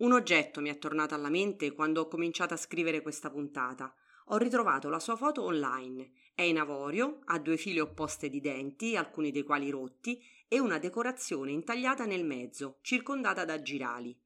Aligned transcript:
Un 0.00 0.12
oggetto 0.12 0.62
mi 0.62 0.70
è 0.70 0.78
tornato 0.78 1.14
alla 1.14 1.28
mente 1.28 1.72
quando 1.72 2.00
ho 2.00 2.08
cominciato 2.08 2.54
a 2.54 2.56
scrivere 2.56 3.02
questa 3.02 3.28
puntata. 3.28 3.94
Ho 4.28 4.38
ritrovato 4.38 4.88
la 4.88 4.98
sua 4.98 5.14
foto 5.14 5.42
online. 5.42 6.12
È 6.34 6.40
in 6.40 6.58
avorio, 6.58 7.20
ha 7.26 7.38
due 7.38 7.58
file 7.58 7.82
opposte 7.82 8.30
di 8.30 8.40
denti, 8.40 8.96
alcuni 8.96 9.30
dei 9.30 9.42
quali 9.42 9.68
rotti, 9.68 10.18
e 10.48 10.58
una 10.58 10.78
decorazione 10.78 11.50
intagliata 11.50 12.06
nel 12.06 12.24
mezzo, 12.24 12.78
circondata 12.80 13.44
da 13.44 13.60
girali. 13.60 14.18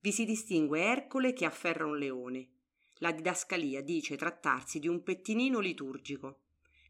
Vi 0.00 0.12
si 0.12 0.26
distingue 0.26 0.82
Ercole 0.82 1.32
che 1.32 1.46
afferra 1.46 1.86
un 1.86 1.96
leone. 1.96 2.48
La 2.96 3.10
didascalia 3.10 3.80
dice 3.80 4.14
trattarsi 4.14 4.78
di 4.78 4.88
un 4.88 5.02
pettinino 5.02 5.58
liturgico. 5.58 6.40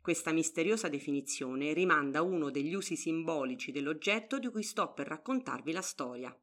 Questa 0.01 0.33
misteriosa 0.33 0.89
definizione 0.89 1.73
rimanda 1.73 2.19
a 2.19 2.23
uno 2.23 2.51
degli 2.51 2.75
usi 2.75 2.97
simbolici 2.97 3.71
dell'oggetto 3.71 4.41
di 4.41 4.49
cui 4.49 4.65
sto 4.65 4.93
per 4.93 5.07
raccontarvi 5.07 5.71
la 5.71 5.83
storia. 5.83 6.37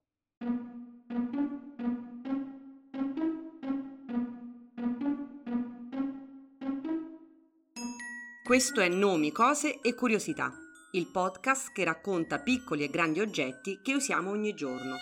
Questo 8.45 8.79
è 8.79 8.87
Nomi, 8.87 9.31
cose 9.31 9.81
e 9.81 9.95
curiosità, 9.95 10.53
il 10.91 11.07
podcast 11.07 11.71
che 11.71 11.83
racconta 11.83 12.37
piccoli 12.37 12.83
e 12.83 12.91
grandi 12.91 13.19
oggetti 13.19 13.79
che 13.81 13.95
usiamo 13.95 14.29
ogni 14.29 14.53
giorno. 14.53 14.97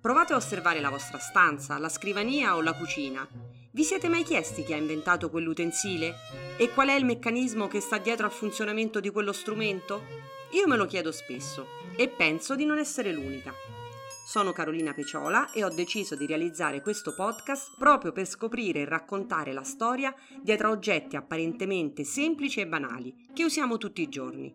Provate 0.00 0.32
a 0.32 0.36
osservare 0.36 0.80
la 0.80 0.90
vostra 0.90 1.20
stanza, 1.20 1.78
la 1.78 1.88
scrivania 1.88 2.56
o 2.56 2.62
la 2.62 2.72
cucina. 2.72 3.24
Vi 3.70 3.84
siete 3.84 4.08
mai 4.08 4.24
chiesti 4.24 4.64
chi 4.64 4.72
ha 4.72 4.76
inventato 4.76 5.30
quell'utensile? 5.30 6.16
E 6.56 6.70
qual 6.70 6.88
è 6.88 6.94
il 6.94 7.04
meccanismo 7.04 7.68
che 7.68 7.78
sta 7.78 7.98
dietro 7.98 8.26
al 8.26 8.32
funzionamento 8.32 8.98
di 8.98 9.10
quello 9.10 9.32
strumento? 9.32 10.02
Io 10.50 10.66
me 10.66 10.76
lo 10.76 10.86
chiedo 10.86 11.12
spesso 11.12 11.68
e 11.94 12.08
penso 12.08 12.56
di 12.56 12.64
non 12.64 12.78
essere 12.78 13.12
l'unica. 13.12 13.54
Sono 14.24 14.52
Carolina 14.52 14.94
Peciola 14.94 15.50
e 15.52 15.62
ho 15.62 15.68
deciso 15.68 16.16
di 16.16 16.24
realizzare 16.26 16.80
questo 16.80 17.14
podcast 17.14 17.74
proprio 17.78 18.10
per 18.10 18.26
scoprire 18.26 18.80
e 18.80 18.84
raccontare 18.86 19.52
la 19.52 19.62
storia 19.62 20.14
dietro 20.40 20.70
oggetti 20.70 21.14
apparentemente 21.14 22.04
semplici 22.04 22.60
e 22.60 22.66
banali 22.66 23.14
che 23.34 23.44
usiamo 23.44 23.76
tutti 23.76 24.00
i 24.00 24.08
giorni, 24.08 24.52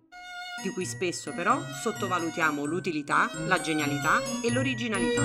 di 0.64 0.70
cui 0.72 0.86
spesso 0.86 1.32
però 1.34 1.62
sottovalutiamo 1.84 2.66
l'utilità, 2.66 3.30
la 3.46 3.62
genialità 3.62 4.20
e 4.42 4.52
l'originalità. 4.52 5.24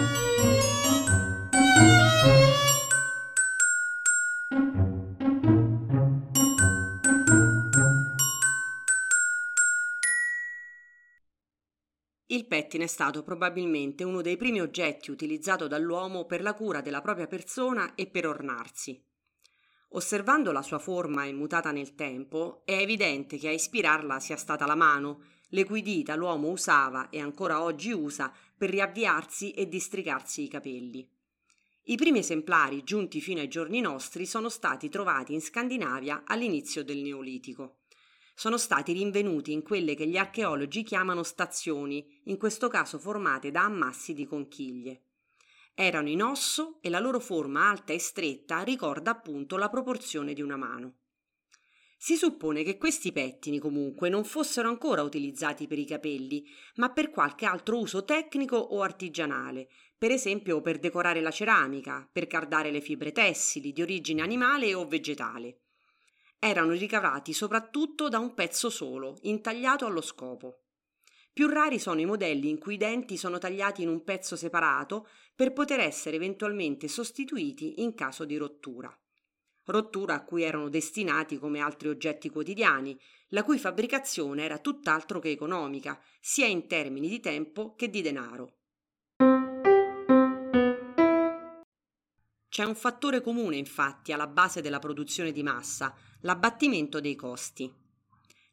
Il 12.34 12.46
pettine 12.46 12.82
è 12.82 12.88
stato 12.88 13.22
probabilmente 13.22 14.02
uno 14.02 14.20
dei 14.20 14.36
primi 14.36 14.60
oggetti 14.60 15.12
utilizzato 15.12 15.68
dall'uomo 15.68 16.24
per 16.24 16.42
la 16.42 16.52
cura 16.54 16.80
della 16.80 17.00
propria 17.00 17.28
persona 17.28 17.94
e 17.94 18.08
per 18.08 18.27
ornarsi. 18.27 19.00
Osservando 19.90 20.50
la 20.50 20.62
sua 20.62 20.80
forma 20.80 21.27
immutata 21.27 21.70
nel 21.70 21.94
tempo, 21.94 22.62
è 22.64 22.72
evidente 22.72 23.36
che 23.36 23.46
a 23.46 23.52
ispirarla 23.52 24.18
sia 24.18 24.36
stata 24.36 24.66
la 24.66 24.74
mano, 24.74 25.27
le 25.50 25.64
cui 25.64 25.80
dita 25.80 26.16
l'uomo 26.16 26.48
usava 26.48 27.08
e 27.08 27.20
ancora 27.20 27.62
oggi 27.62 27.92
usa 27.92 28.32
per 28.58 28.70
riavviarsi 28.70 29.52
e 29.52 29.68
districarsi 29.68 30.42
i 30.42 30.48
capelli. 30.48 31.08
I 31.84 31.94
primi 31.94 32.18
esemplari 32.18 32.82
giunti 32.82 33.20
fino 33.20 33.42
ai 33.42 33.48
giorni 33.48 33.80
nostri 33.80 34.27
sono 34.27 34.48
stati 34.48 34.88
trovati 34.88 35.34
in 35.34 35.40
Scandinavia 35.40 36.24
all'inizio 36.27 36.82
del 36.82 36.98
Neolitico 36.98 37.82
sono 38.34 38.58
stati 38.58 38.92
rinvenuti 38.92 39.52
in 39.52 39.62
quelle 39.62 39.94
che 39.94 40.08
gli 40.08 40.16
archeologi 40.16 40.82
chiamano 40.82 41.22
stazioni, 41.22 42.20
in 42.24 42.36
questo 42.36 42.68
caso 42.68 42.98
formate 42.98 43.52
da 43.52 43.62
ammassi 43.62 44.12
di 44.12 44.27
conchiglie. 44.27 45.02
Erano 45.72 46.08
in 46.08 46.22
osso 46.22 46.78
e 46.80 46.88
la 46.88 46.98
loro 46.98 47.20
forma 47.20 47.68
alta 47.68 47.92
e 47.92 47.98
stretta 47.98 48.62
ricorda 48.62 49.12
appunto 49.12 49.56
la 49.56 49.68
proporzione 49.68 50.32
di 50.32 50.42
una 50.42 50.56
mano. 50.56 50.96
Si 51.96 52.16
suppone 52.16 52.64
che 52.64 52.77
questi 52.77 53.12
pettini 53.12 53.58
comunque 53.58 54.08
non 54.08 54.24
fossero 54.24 54.68
ancora 54.68 55.02
utilizzati 55.02 55.67
per 55.67 55.78
i 55.78 55.86
capelli, 55.86 56.44
ma 56.74 56.90
per 56.90 57.11
qualche 57.11 57.46
altro 57.46 57.78
uso 57.78 58.05
tecnico 58.05 58.56
o 58.56 58.83
artigianale, 58.83 59.68
per 59.96 60.11
esempio 60.11 60.61
per 60.61 60.78
decorare 60.80 61.20
la 61.20 61.30
ceramica, 61.30 62.06
per 62.12 62.27
cardare 62.27 62.70
le 62.70 62.80
fibre 62.80 63.12
tessili 63.12 63.73
di 63.73 63.80
origine 63.80 64.23
animale 64.23 64.74
o 64.74 64.86
vegetale 64.86 65.61
erano 66.48 66.72
ricavati 66.72 67.32
soprattutto 67.32 68.08
da 68.08 68.18
un 68.18 68.34
pezzo 68.34 68.68
solo, 68.68 69.18
intagliato 69.22 69.86
allo 69.86 70.02
scopo. 70.02 70.64
Più 71.32 71.48
rari 71.48 71.78
sono 71.78 72.00
i 72.00 72.05
modelli 72.05 72.50
in 72.50 72.58
cui 72.58 72.74
i 72.74 72.77
denti 72.77 73.16
sono 73.16 73.38
tagliati 73.38 73.82
in 73.82 73.88
un 73.88 74.05
pezzo 74.05 74.36
separato 74.36 75.08
per 75.34 75.52
poter 75.52 75.80
essere 75.80 76.16
eventualmente 76.16 76.86
sostituiti 76.86 77.82
in 77.82 77.94
caso 77.94 78.24
di 78.24 78.36
rottura. 78.36 78.94
Rottura 79.64 80.14
a 80.14 80.22
cui 80.22 80.42
erano 80.42 80.68
destinati 80.68 81.38
come 81.38 81.60
altri 81.60 81.88
oggetti 81.88 82.28
quotidiani, 82.28 82.96
la 83.28 83.42
cui 83.42 83.58
fabbricazione 83.58 84.44
era 84.44 84.58
tutt'altro 84.58 85.20
che 85.20 85.30
economica, 85.30 85.98
sia 86.20 86.46
in 86.46 86.66
termini 86.66 87.08
di 87.08 87.20
tempo 87.20 87.74
che 87.74 87.88
di 87.88 88.02
denaro. 88.02 88.64
C'è 92.55 92.63
un 92.63 92.77
fattore 92.77 93.20
comune 93.20 93.57
infatti 93.57 94.13
alla 94.13 94.29
base 94.29 94.61
della 94.61 94.79
produzione 94.79 95.33
di 95.33 95.42
massa, 95.42 95.92
l'abbattimento 96.20 97.01
dei 97.01 97.17
costi. 97.17 97.69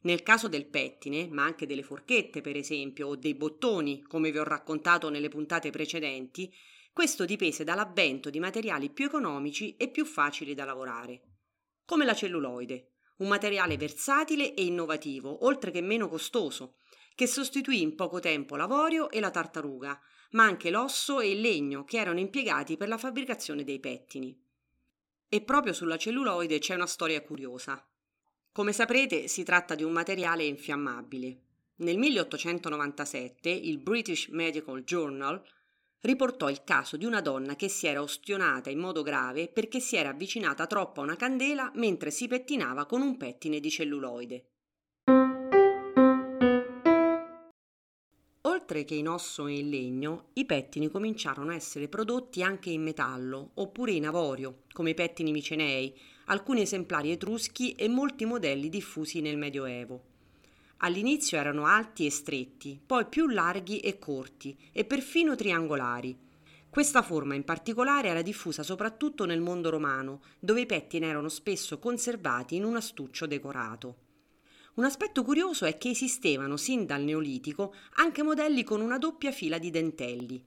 Nel 0.00 0.24
caso 0.24 0.48
del 0.48 0.66
pettine, 0.66 1.28
ma 1.28 1.44
anche 1.44 1.66
delle 1.66 1.84
forchette 1.84 2.40
per 2.40 2.56
esempio, 2.56 3.06
o 3.06 3.14
dei 3.14 3.36
bottoni, 3.36 4.02
come 4.02 4.32
vi 4.32 4.38
ho 4.38 4.42
raccontato 4.42 5.08
nelle 5.08 5.28
puntate 5.28 5.70
precedenti, 5.70 6.52
questo 6.92 7.24
dipese 7.24 7.62
dall'avvento 7.62 8.28
di 8.28 8.40
materiali 8.40 8.90
più 8.90 9.04
economici 9.04 9.76
e 9.76 9.88
più 9.88 10.04
facili 10.04 10.54
da 10.54 10.64
lavorare. 10.64 11.20
Come 11.84 12.04
la 12.04 12.16
celluloide, 12.16 12.94
un 13.18 13.28
materiale 13.28 13.76
versatile 13.76 14.52
e 14.54 14.64
innovativo, 14.64 15.44
oltre 15.46 15.70
che 15.70 15.80
meno 15.80 16.08
costoso, 16.08 16.74
che 17.14 17.28
sostituì 17.28 17.82
in 17.82 17.94
poco 17.94 18.18
tempo 18.18 18.56
l'avorio 18.56 19.10
e 19.10 19.20
la 19.20 19.30
tartaruga, 19.30 19.96
ma 20.32 20.44
anche 20.44 20.70
l'osso 20.70 21.20
e 21.20 21.30
il 21.30 21.40
legno 21.40 21.84
che 21.84 21.98
erano 21.98 22.20
impiegati 22.20 22.76
per 22.76 22.88
la 22.88 22.98
fabbricazione 22.98 23.64
dei 23.64 23.80
pettini. 23.80 24.38
E 25.28 25.40
proprio 25.40 25.72
sulla 25.72 25.96
celluloide 25.96 26.58
c'è 26.58 26.74
una 26.74 26.86
storia 26.86 27.22
curiosa. 27.22 27.82
Come 28.52 28.72
saprete, 28.72 29.28
si 29.28 29.44
tratta 29.44 29.74
di 29.74 29.82
un 29.82 29.92
materiale 29.92 30.44
infiammabile. 30.44 31.40
Nel 31.76 31.96
1897 31.96 33.48
il 33.48 33.78
British 33.78 34.28
Medical 34.28 34.84
Journal 34.84 35.42
riportò 36.02 36.50
il 36.50 36.62
caso 36.64 36.96
di 36.96 37.04
una 37.04 37.20
donna 37.20 37.56
che 37.56 37.68
si 37.68 37.86
era 37.86 38.02
ostionata 38.02 38.70
in 38.70 38.78
modo 38.78 39.02
grave 39.02 39.48
perché 39.48 39.80
si 39.80 39.96
era 39.96 40.10
avvicinata 40.10 40.66
troppo 40.66 41.00
a 41.00 41.04
una 41.04 41.16
candela 41.16 41.70
mentre 41.76 42.10
si 42.10 42.28
pettinava 42.28 42.86
con 42.86 43.00
un 43.00 43.16
pettine 43.16 43.58
di 43.58 43.70
celluloide. 43.70 44.51
Oltre 48.72 48.86
che 48.86 48.94
in 48.94 49.06
osso 49.06 49.48
e 49.48 49.58
in 49.58 49.68
legno, 49.68 50.28
i 50.32 50.46
pettini 50.46 50.88
cominciarono 50.88 51.50
a 51.50 51.54
essere 51.54 51.88
prodotti 51.88 52.42
anche 52.42 52.70
in 52.70 52.82
metallo 52.82 53.50
oppure 53.56 53.92
in 53.92 54.06
avorio, 54.06 54.62
come 54.72 54.88
i 54.88 54.94
pettini 54.94 55.30
micenei, 55.30 55.94
alcuni 56.28 56.62
esemplari 56.62 57.10
etruschi 57.10 57.72
e 57.72 57.86
molti 57.88 58.24
modelli 58.24 58.70
diffusi 58.70 59.20
nel 59.20 59.36
Medioevo. 59.36 60.02
All'inizio 60.78 61.36
erano 61.36 61.66
alti 61.66 62.06
e 62.06 62.10
stretti, 62.10 62.80
poi 62.86 63.04
più 63.04 63.28
larghi 63.28 63.80
e 63.80 63.98
corti 63.98 64.56
e 64.72 64.86
perfino 64.86 65.34
triangolari. 65.34 66.16
Questa 66.70 67.02
forma 67.02 67.34
in 67.34 67.44
particolare 67.44 68.08
era 68.08 68.22
diffusa 68.22 68.62
soprattutto 68.62 69.26
nel 69.26 69.42
mondo 69.42 69.68
romano, 69.68 70.22
dove 70.38 70.62
i 70.62 70.66
pettini 70.66 71.04
erano 71.04 71.28
spesso 71.28 71.78
conservati 71.78 72.56
in 72.56 72.64
un 72.64 72.76
astuccio 72.76 73.26
decorato. 73.26 74.01
Un 74.74 74.84
aspetto 74.84 75.22
curioso 75.22 75.66
è 75.66 75.76
che 75.76 75.90
esistevano 75.90 76.56
sin 76.56 76.86
dal 76.86 77.02
Neolitico 77.02 77.74
anche 77.96 78.22
modelli 78.22 78.64
con 78.64 78.80
una 78.80 78.96
doppia 78.96 79.30
fila 79.30 79.58
di 79.58 79.68
dentelli. 79.68 80.42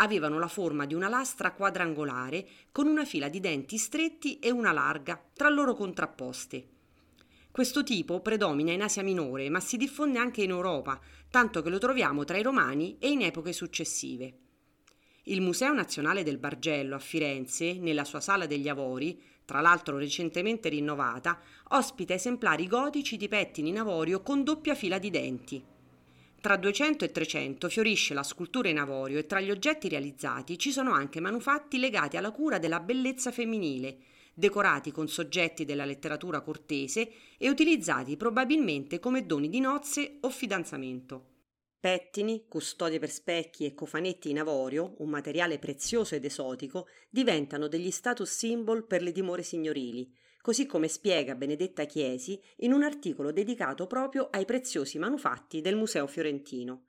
Avevano 0.00 0.40
la 0.40 0.48
forma 0.48 0.84
di 0.84 0.94
una 0.94 1.08
lastra 1.08 1.52
quadrangolare 1.52 2.44
con 2.72 2.88
una 2.88 3.04
fila 3.04 3.28
di 3.28 3.38
denti 3.38 3.78
stretti 3.78 4.40
e 4.40 4.50
una 4.50 4.72
larga, 4.72 5.22
tra 5.32 5.48
loro 5.48 5.74
contrapposte. 5.74 6.66
Questo 7.52 7.84
tipo 7.84 8.20
predomina 8.20 8.72
in 8.72 8.82
Asia 8.82 9.04
Minore, 9.04 9.48
ma 9.48 9.60
si 9.60 9.76
diffonde 9.76 10.18
anche 10.18 10.42
in 10.42 10.50
Europa, 10.50 11.00
tanto 11.30 11.62
che 11.62 11.70
lo 11.70 11.78
troviamo 11.78 12.24
tra 12.24 12.36
i 12.36 12.42
Romani 12.42 12.96
e 12.98 13.10
in 13.10 13.22
epoche 13.22 13.52
successive. 13.52 14.38
Il 15.24 15.40
Museo 15.40 15.72
Nazionale 15.72 16.24
del 16.24 16.38
Bargello 16.38 16.96
a 16.96 17.00
Firenze, 17.00 17.74
nella 17.74 18.04
sua 18.04 18.20
sala 18.20 18.46
degli 18.46 18.68
Avori, 18.68 19.20
tra 19.48 19.62
l'altro 19.62 19.96
recentemente 19.96 20.68
rinnovata, 20.68 21.40
ospita 21.68 22.12
esemplari 22.12 22.66
gotici 22.66 23.16
di 23.16 23.28
pettini 23.28 23.70
in 23.70 23.78
avorio 23.78 24.20
con 24.20 24.44
doppia 24.44 24.74
fila 24.74 24.98
di 24.98 25.08
denti. 25.08 25.64
Tra 26.38 26.58
200 26.58 27.06
e 27.06 27.10
300 27.10 27.70
fiorisce 27.70 28.12
la 28.12 28.22
scultura 28.22 28.68
in 28.68 28.78
avorio 28.78 29.16
e 29.16 29.24
tra 29.24 29.40
gli 29.40 29.50
oggetti 29.50 29.88
realizzati 29.88 30.58
ci 30.58 30.70
sono 30.70 30.92
anche 30.92 31.20
manufatti 31.20 31.78
legati 31.78 32.18
alla 32.18 32.30
cura 32.30 32.58
della 32.58 32.80
bellezza 32.80 33.32
femminile, 33.32 33.96
decorati 34.34 34.92
con 34.92 35.08
soggetti 35.08 35.64
della 35.64 35.86
letteratura 35.86 36.42
cortese 36.42 37.10
e 37.38 37.48
utilizzati 37.48 38.18
probabilmente 38.18 39.00
come 39.00 39.24
doni 39.24 39.48
di 39.48 39.60
nozze 39.60 40.18
o 40.20 40.28
fidanzamento. 40.28 41.37
Pettini, 41.80 42.46
custodie 42.48 42.98
per 42.98 43.08
specchi 43.08 43.64
e 43.64 43.72
cofanetti 43.72 44.30
in 44.30 44.40
avorio, 44.40 44.96
un 44.98 45.08
materiale 45.08 45.60
prezioso 45.60 46.16
ed 46.16 46.24
esotico, 46.24 46.88
diventano 47.08 47.68
degli 47.68 47.92
status 47.92 48.28
symbol 48.28 48.84
per 48.84 49.00
le 49.00 49.12
dimore 49.12 49.44
signorili, 49.44 50.12
così 50.40 50.66
come 50.66 50.88
spiega 50.88 51.36
Benedetta 51.36 51.84
Chiesi 51.84 52.40
in 52.58 52.72
un 52.72 52.82
articolo 52.82 53.30
dedicato 53.30 53.86
proprio 53.86 54.28
ai 54.28 54.44
preziosi 54.44 54.98
manufatti 54.98 55.60
del 55.60 55.76
Museo 55.76 56.08
Fiorentino. 56.08 56.86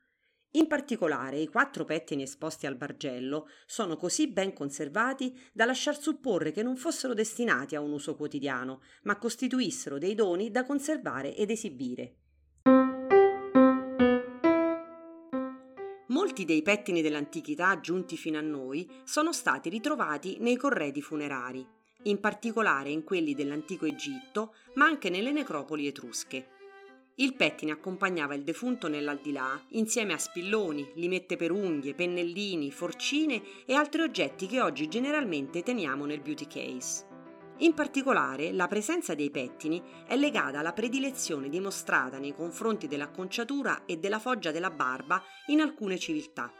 In 0.53 0.65
particolare 0.65 1.37
i 1.37 1.47
quattro 1.47 1.85
pettini 1.85 2.23
esposti 2.23 2.65
al 2.65 2.75
Bargello 2.75 3.47
sono 3.67 3.95
così 3.95 4.27
ben 4.27 4.53
conservati 4.53 5.39
da 5.53 5.65
lasciar 5.65 6.01
supporre 6.01 6.51
che 6.51 6.63
non 6.63 6.75
fossero 6.77 7.13
destinati 7.13 7.75
a 7.75 7.81
un 7.81 7.91
uso 7.91 8.15
quotidiano, 8.15 8.81
ma 9.03 9.19
costituissero 9.19 9.99
dei 9.99 10.15
doni 10.15 10.49
da 10.49 10.65
conservare 10.65 11.35
ed 11.35 11.51
esibire. 11.51 12.15
Molti 16.19 16.43
dei 16.43 16.61
pettini 16.61 17.01
dell'antichità 17.01 17.79
giunti 17.79 18.17
fino 18.17 18.37
a 18.37 18.41
noi 18.41 18.85
sono 19.05 19.31
stati 19.31 19.69
ritrovati 19.69 20.35
nei 20.41 20.57
corredi 20.57 21.01
funerari, 21.01 21.65
in 22.03 22.19
particolare 22.19 22.89
in 22.89 23.05
quelli 23.05 23.33
dell'antico 23.33 23.85
Egitto, 23.85 24.53
ma 24.73 24.83
anche 24.83 25.09
nelle 25.09 25.31
necropoli 25.31 25.87
etrusche. 25.87 26.45
Il 27.15 27.35
pettine 27.35 27.71
accompagnava 27.71 28.33
il 28.33 28.43
defunto 28.43 28.89
nell'aldilà 28.89 29.63
insieme 29.69 30.11
a 30.11 30.17
spilloni, 30.17 30.91
limette 30.95 31.37
per 31.37 31.51
unghie, 31.51 31.95
pennellini, 31.95 32.69
forcine 32.69 33.41
e 33.65 33.73
altri 33.73 34.01
oggetti 34.01 34.45
che 34.45 34.59
oggi 34.59 34.89
generalmente 34.89 35.63
teniamo 35.63 36.03
nel 36.03 36.19
beauty 36.19 36.47
case. 36.47 37.08
In 37.61 37.73
particolare, 37.73 38.53
la 38.53 38.67
presenza 38.67 39.15
dei 39.15 39.31
pettini 39.31 39.83
è 40.07 40.15
legata 40.15 40.59
alla 40.59 40.71
predilezione 40.71 41.49
dimostrata 41.49 42.17
nei 42.17 42.33
confronti 42.33 42.87
dell'acconciatura 42.87 43.83
e 43.85 43.97
della 43.97 44.19
foggia 44.19 44.51
della 44.51 44.69
barba 44.69 45.21
in 45.47 45.59
alcune 45.59 45.99
civiltà. 45.99 46.53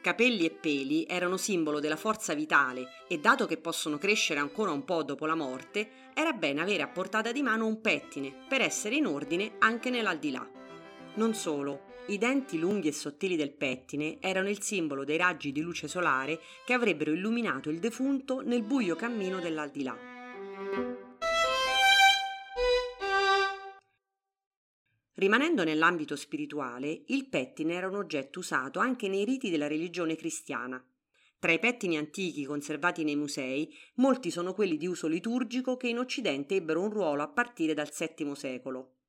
Capelli 0.00 0.44
e 0.44 0.50
peli 0.50 1.04
erano 1.08 1.36
simbolo 1.36 1.80
della 1.80 1.96
forza 1.96 2.32
vitale 2.32 2.88
e 3.08 3.18
dato 3.18 3.46
che 3.46 3.56
possono 3.56 3.98
crescere 3.98 4.38
ancora 4.38 4.70
un 4.70 4.84
po' 4.84 5.02
dopo 5.02 5.26
la 5.26 5.34
morte, 5.34 6.12
era 6.14 6.32
bene 6.32 6.60
avere 6.60 6.82
a 6.84 6.88
portata 6.88 7.32
di 7.32 7.42
mano 7.42 7.66
un 7.66 7.80
pettine 7.80 8.44
per 8.48 8.60
essere 8.60 8.94
in 8.94 9.06
ordine 9.06 9.54
anche 9.58 9.90
nell'aldilà. 9.90 10.48
Non 11.14 11.34
solo, 11.34 11.92
i 12.08 12.18
denti 12.18 12.58
lunghi 12.58 12.88
e 12.88 12.92
sottili 12.92 13.34
del 13.34 13.52
pettine 13.52 14.18
erano 14.20 14.50
il 14.50 14.60
simbolo 14.60 15.04
dei 15.04 15.16
raggi 15.16 15.52
di 15.52 15.62
luce 15.62 15.88
solare 15.88 16.38
che 16.66 16.74
avrebbero 16.74 17.12
illuminato 17.12 17.70
il 17.70 17.78
defunto 17.78 18.40
nel 18.40 18.62
buio 18.62 18.94
cammino 18.94 19.40
dell'aldilà. 19.40 19.96
Rimanendo 25.14 25.64
nell'ambito 25.64 26.14
spirituale, 26.16 27.04
il 27.06 27.28
pettine 27.28 27.74
era 27.74 27.88
un 27.88 27.94
oggetto 27.94 28.40
usato 28.40 28.80
anche 28.80 29.08
nei 29.08 29.24
riti 29.24 29.48
della 29.48 29.68
religione 29.68 30.14
cristiana. 30.14 30.84
Tra 31.38 31.52
i 31.52 31.58
pettini 31.58 31.96
antichi 31.96 32.44
conservati 32.44 33.04
nei 33.04 33.16
musei, 33.16 33.72
molti 33.94 34.30
sono 34.30 34.52
quelli 34.52 34.76
di 34.76 34.86
uso 34.86 35.06
liturgico 35.06 35.78
che 35.78 35.88
in 35.88 35.98
Occidente 35.98 36.56
ebbero 36.56 36.82
un 36.82 36.90
ruolo 36.90 37.22
a 37.22 37.28
partire 37.28 37.72
dal 37.72 37.90
VII 37.90 38.34
secolo. 38.34 39.03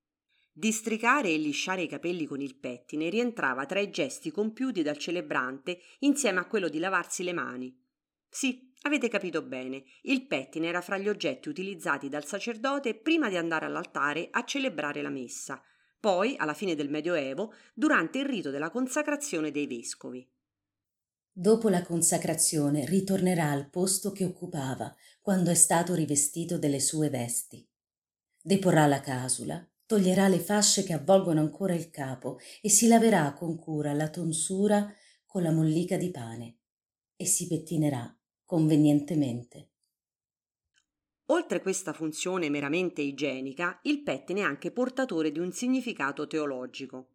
Districare 0.58 1.32
e 1.32 1.38
lisciare 1.38 1.82
i 1.82 1.88
capelli 1.90 2.26
con 2.26 2.40
il 2.40 2.56
pettine 2.56 3.10
rientrava 3.10 3.66
tra 3.66 3.82
i 3.82 3.90
gesti 3.90 4.32
compiuti 4.32 4.84
dal 4.84 4.98
celebrante 4.98 5.80
insieme 6.00 6.40
a 6.40 6.46
quello 6.46 6.70
di 6.70 6.80
lavarsi 6.80 7.24
le 7.24 7.34
mani. 7.34 7.78
Sì, 8.30 8.72
avete 8.84 9.10
capito 9.10 9.42
bene, 9.42 9.84
il 10.04 10.26
pettine 10.26 10.68
era 10.68 10.80
fra 10.80 10.98
gli 10.98 11.10
oggetti 11.10 11.50
utilizzati 11.50 12.08
dal 12.08 12.24
sacerdote 12.24 12.96
prima 12.96 13.28
di 13.28 13.36
andare 13.36 13.66
all'altare 13.66 14.30
a 14.32 14.46
celebrare 14.46 15.02
la 15.02 15.10
messa, 15.10 15.62
poi, 16.00 16.36
alla 16.38 16.54
fine 16.54 16.74
del 16.74 16.90
Medioevo, 16.90 17.54
durante 17.74 18.20
il 18.20 18.26
rito 18.26 18.50
della 18.50 18.70
consacrazione 18.70 19.52
dei 19.52 19.68
vescovi. 19.68 20.26
Dopo 21.34 21.68
la 21.68 21.84
consacrazione 21.84 22.86
ritornerà 22.86 23.52
al 23.52 23.70
posto 23.70 24.14
che 24.14 24.24
occupava 24.24 24.96
quando 25.20 25.52
è 25.52 25.56
stato 25.56 25.94
rivestito 25.94 26.58
delle 26.58 26.80
sue 26.80 27.10
vesti. 27.10 27.68
Deporrà 28.42 28.86
la 28.86 29.02
casula, 29.02 29.70
toglierà 29.86 30.28
le 30.28 30.40
fasce 30.40 30.84
che 30.84 30.94
avvolgono 30.94 31.40
ancora 31.40 31.74
il 31.74 31.90
capo 31.90 32.40
e 32.62 32.70
si 32.70 32.88
laverà 32.88 33.34
con 33.34 33.58
cura 33.58 33.94
la 33.94 34.10
tonsura 34.10 34.92
con 35.26 35.44
la 35.44 35.52
mollica 35.52 35.98
di 35.98 36.12
pane 36.12 36.58
e 37.16 37.26
si 37.26 37.48
pettinerà 37.48 38.18
convenientemente. 38.44 39.70
Oltre 41.30 41.60
questa 41.62 41.92
funzione 41.92 42.50
meramente 42.50 43.02
igienica, 43.02 43.80
il 43.84 44.04
pettine 44.04 44.42
è 44.42 44.44
anche 44.44 44.72
portatore 44.72 45.32
di 45.32 45.40
un 45.40 45.52
significato 45.52 46.28
teologico. 46.28 47.10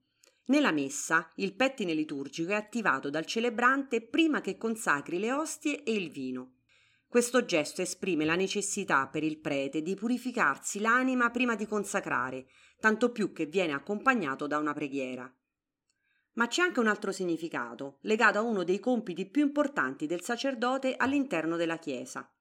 Nella 0.47 0.73
messa, 0.73 1.31
il 1.37 1.55
pettine 1.55 1.95
liturgico 1.95 2.51
è 2.51 2.57
attivato 2.57 3.09
dal 3.09 3.25
celebrante 3.25 4.03
prima 4.03 4.41
che 4.41 4.57
consacri 4.57 5.21
le 5.21 5.33
ostie 5.33 5.85
e 5.85 5.93
il 5.93 6.11
vino. 6.11 6.60
Questo 7.11 7.45
gesto 7.45 7.83
esprime 7.83 8.25
la 8.25 8.37
necessità 8.37 9.09
per 9.09 9.25
il 9.25 9.41
prete 9.41 9.83
di 9.83 9.97
purificarsi 9.97 10.79
l'anima 10.79 11.31
prima 11.31 11.57
di 11.57 11.67
consacrare, 11.67 12.47
tanto 12.79 13.11
più 13.11 13.33
che 13.33 13.47
viene 13.47 13.73
accompagnato 13.73 14.47
da 14.47 14.59
una 14.59 14.73
preghiera. 14.73 15.31
Ma 16.35 16.47
c'è 16.47 16.63
anche 16.63 16.79
un 16.79 16.87
altro 16.87 17.11
significato, 17.11 17.99
legato 18.03 18.39
a 18.39 18.43
uno 18.43 18.63
dei 18.63 18.79
compiti 18.79 19.27
più 19.27 19.43
importanti 19.43 20.07
del 20.07 20.23
sacerdote 20.23 20.95
all'interno 20.97 21.57
della 21.57 21.79
Chiesa, 21.79 22.33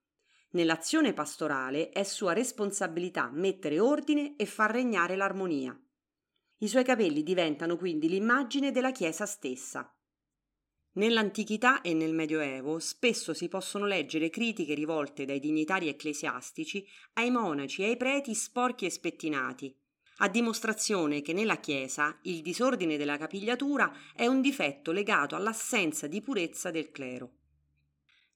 Nell'azione 0.52 1.14
pastorale 1.14 1.90
è 1.90 2.02
sua 2.02 2.34
responsabilità 2.34 3.30
mettere 3.32 3.80
ordine 3.80 4.36
e 4.36 4.48
far 4.48 4.72
regnare 4.72 5.16
l'armonia. 5.16 5.80
I 6.62 6.68
suoi 6.68 6.84
capelli 6.84 7.22
diventano 7.22 7.78
quindi 7.78 8.10
l'immagine 8.10 8.72
della 8.72 8.92
Chiesa 8.92 9.28
stessa. 9.28 9.94
Nell'antichità 10.94 11.82
e 11.82 11.94
nel 11.94 12.14
Medioevo 12.14 12.80
spesso 12.80 13.34
si 13.34 13.48
possono 13.48 13.86
leggere 13.86 14.30
critiche 14.30 14.74
rivolte 14.74 15.26
dai 15.26 15.40
dignitari 15.40 15.88
ecclesiastici 15.88 16.86
ai 17.14 17.30
monaci 17.30 17.84
e 17.84 17.90
ai 17.90 17.98
preti 17.98 18.34
sporchi 18.34 18.86
e 18.86 18.90
spettinati, 18.90 19.74
a 20.22 20.28
dimostrazione 20.28 21.22
che 21.22 21.32
nella 21.32 21.60
Chiesa 21.60 22.18
il 22.24 22.42
disordine 22.42 22.98
della 22.98 23.18
capigliatura 23.18 23.92
è 24.16 24.26
un 24.26 24.42
difetto 24.42 24.92
legato 24.92 25.36
all'assenza 25.36 26.08
di 26.08 26.22
purezza 26.22 26.72
del 26.72 26.92
clero. 26.92 27.36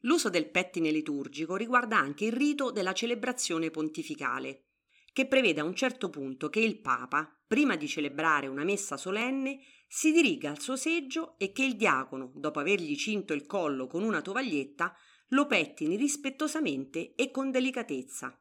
L'uso 0.02 0.30
del 0.30 0.50
pettine 0.50 0.92
liturgico 0.92 1.56
riguarda 1.56 1.98
anche 1.98 2.26
il 2.26 2.34
rito 2.34 2.72
della 2.72 2.94
celebrazione 2.94 3.72
pontificale, 3.72 4.66
che 5.12 5.26
prevede 5.28 5.62
a 5.62 5.66
un 5.66 5.76
certo 5.76 6.10
punto 6.10 6.50
che 6.50 6.60
il 6.60 6.80
Papa, 6.80 7.36
prima 7.54 7.76
di 7.76 7.88
celebrare 7.88 8.48
una 8.48 8.64
messa 8.64 8.98
solenne, 8.98 9.60
si 9.88 10.12
diriga 10.12 10.50
al 10.50 10.60
suo 10.60 10.76
seggio 10.76 11.36
e 11.38 11.52
che 11.52 11.64
il 11.64 11.76
diacono, 11.76 12.32
dopo 12.34 12.60
avergli 12.60 12.96
cinto 12.96 13.34
il 13.34 13.46
collo 13.46 13.86
con 13.86 14.02
una 14.02 14.24
tovaglietta, 14.24 14.92
lo 15.28 15.46
pettini 15.46 15.96
rispettosamente 15.96 17.14
e 17.14 17.30
con 17.30 17.52
delicatezza. 17.52 18.36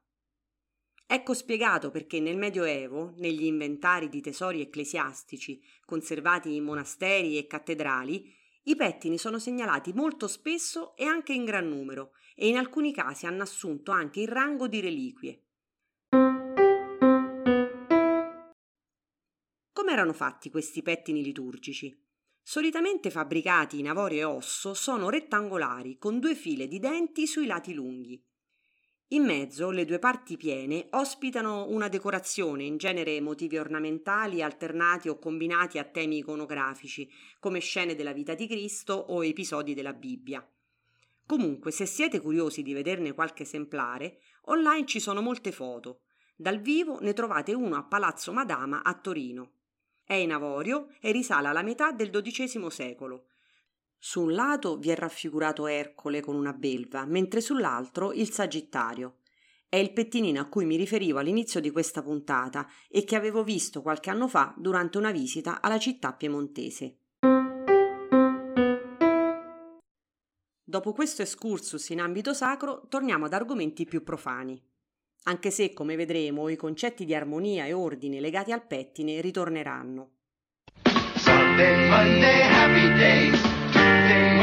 Ecco 1.07 1.35
spiegato 1.35 1.90
perché 1.90 2.21
nel 2.21 2.38
Medioevo, 2.38 3.12
negli 3.19 3.45
inventari 3.45 4.09
di 4.09 4.23
tesori 4.23 4.62
ecclesiastici 4.62 5.61
conservati 5.85 6.54
in 6.54 6.64
monasteri 6.64 7.37
e 7.37 7.47
cattedrali, 7.47 8.35
i 8.62 8.76
pettini 8.76 9.19
sono 9.19 9.38
segnalati 9.38 9.92
molto 9.92 10.26
spesso 10.26 10.97
e 10.97 11.04
anche 11.04 11.35
in 11.35 11.45
gran 11.45 11.69
numero 11.69 12.12
e 12.35 12.49
in 12.49 12.57
alcuni 12.57 12.95
casi 12.95 13.26
hanno 13.26 13.42
assunto 13.42 13.90
anche 13.90 14.23
il 14.23 14.28
rango 14.28 14.69
di 14.69 14.81
reliquie. 14.81 15.49
Come 19.82 19.94
erano 19.94 20.12
fatti 20.12 20.48
questi 20.48 20.80
pettini 20.80 21.24
liturgici? 21.24 21.92
Solitamente 22.40 23.10
fabbricati 23.10 23.80
in 23.80 23.88
avorio 23.88 24.20
e 24.20 24.24
osso, 24.24 24.74
sono 24.74 25.10
rettangolari 25.10 25.98
con 25.98 26.20
due 26.20 26.36
file 26.36 26.68
di 26.68 26.78
denti 26.78 27.26
sui 27.26 27.46
lati 27.46 27.74
lunghi. 27.74 28.24
In 29.08 29.24
mezzo 29.24 29.70
le 29.70 29.84
due 29.84 29.98
parti 29.98 30.36
piene 30.36 30.86
ospitano 30.90 31.66
una 31.68 31.88
decorazione, 31.88 32.62
in 32.62 32.76
genere 32.76 33.20
motivi 33.20 33.58
ornamentali 33.58 34.40
alternati 34.40 35.08
o 35.08 35.18
combinati 35.18 35.78
a 35.78 35.84
temi 35.84 36.18
iconografici, 36.18 37.10
come 37.40 37.58
scene 37.58 37.96
della 37.96 38.12
vita 38.12 38.36
di 38.36 38.46
Cristo 38.46 38.94
o 38.94 39.24
episodi 39.24 39.74
della 39.74 39.94
Bibbia. 39.94 40.48
Comunque, 41.26 41.72
se 41.72 41.86
siete 41.86 42.20
curiosi 42.20 42.62
di 42.62 42.72
vederne 42.72 43.14
qualche 43.14 43.42
esemplare, 43.42 44.20
online 44.42 44.86
ci 44.86 45.00
sono 45.00 45.20
molte 45.20 45.50
foto. 45.50 46.02
Dal 46.36 46.60
vivo 46.60 47.00
ne 47.00 47.12
trovate 47.14 47.52
uno 47.52 47.74
a 47.74 47.82
Palazzo 47.82 48.32
Madama 48.32 48.84
a 48.84 48.94
Torino. 48.94 49.54
È 50.12 50.16
in 50.16 50.31
avorio 50.31 50.88
e 51.00 51.11
risale 51.11 51.49
alla 51.49 51.62
metà 51.62 51.90
del 51.90 52.11
XII 52.11 52.71
secolo 52.71 53.28
su 53.99 54.21
un 54.21 54.35
lato 54.35 54.76
vi 54.76 54.90
è 54.90 54.95
raffigurato 54.95 55.66
Ercole 55.66 56.21
con 56.21 56.35
una 56.35 56.52
belva, 56.52 57.07
mentre 57.07 57.40
sull'altro 57.40 58.12
il 58.12 58.31
Sagittario. 58.31 59.21
È 59.69 59.76
il 59.76 59.92
pettinino 59.95 60.38
a 60.38 60.49
cui 60.49 60.66
mi 60.66 60.76
riferivo 60.76 61.19
all'inizio 61.19 61.61
di 61.61 61.71
questa 61.71 62.02
puntata 62.02 62.69
e 62.90 63.04
che 63.04 63.16
avevo 63.16 63.42
visto 63.42 63.81
qualche 63.81 64.11
anno 64.11 64.28
fa 64.28 64.52
durante 64.59 64.99
una 64.99 65.12
visita 65.12 65.62
alla 65.62 65.78
città 65.78 66.12
piemontese. 66.12 66.99
Dopo 70.62 70.92
questo 70.92 71.23
excursus 71.23 71.88
in 71.88 72.00
ambito 72.00 72.35
sacro, 72.35 72.87
torniamo 72.88 73.26
ad 73.26 73.33
argomenti 73.33 73.87
più 73.87 74.02
profani. 74.02 74.62
Anche 75.25 75.52
se, 75.52 75.73
come 75.73 75.95
vedremo, 75.95 76.49
i 76.49 76.57
concetti 76.57 77.05
di 77.05 77.14
armonia 77.14 77.64
e 77.67 77.73
ordine 77.73 78.19
legati 78.19 78.50
al 78.50 78.67
pettine 78.67 79.21
ritorneranno. 79.21 80.11
then 81.57 81.88
Monday, 81.88 82.97
days, 82.97 83.41
Tuesday, 83.71 84.37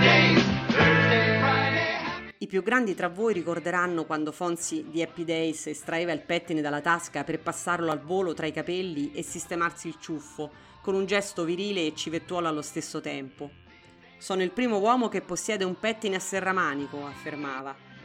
days, 0.00 0.44
Thursday, 0.68 1.38
Friday. 1.40 2.34
I 2.38 2.46
più 2.46 2.62
grandi 2.62 2.94
tra 2.94 3.08
voi 3.08 3.34
ricorderanno 3.34 4.06
quando 4.06 4.32
Fonzi 4.32 4.86
di 4.88 5.02
Happy 5.02 5.24
Days 5.24 5.66
estraeva 5.66 6.12
il 6.12 6.22
pettine 6.22 6.62
dalla 6.62 6.80
tasca 6.80 7.22
per 7.22 7.40
passarlo 7.40 7.90
al 7.90 8.00
volo 8.00 8.32
tra 8.32 8.46
i 8.46 8.52
capelli 8.52 9.12
e 9.12 9.22
sistemarsi 9.22 9.88
il 9.88 9.96
ciuffo, 10.00 10.50
con 10.80 10.94
un 10.94 11.04
gesto 11.04 11.44
virile 11.44 11.84
e 11.84 11.94
civettuolo 11.94 12.48
allo 12.48 12.62
stesso 12.62 13.02
tempo. 13.02 13.50
Sono 14.16 14.42
il 14.42 14.52
primo 14.52 14.78
uomo 14.78 15.08
che 15.08 15.20
possiede 15.20 15.64
un 15.64 15.78
pettine 15.78 16.16
a 16.16 16.20
serramanico, 16.20 17.04
affermava. 17.04 17.95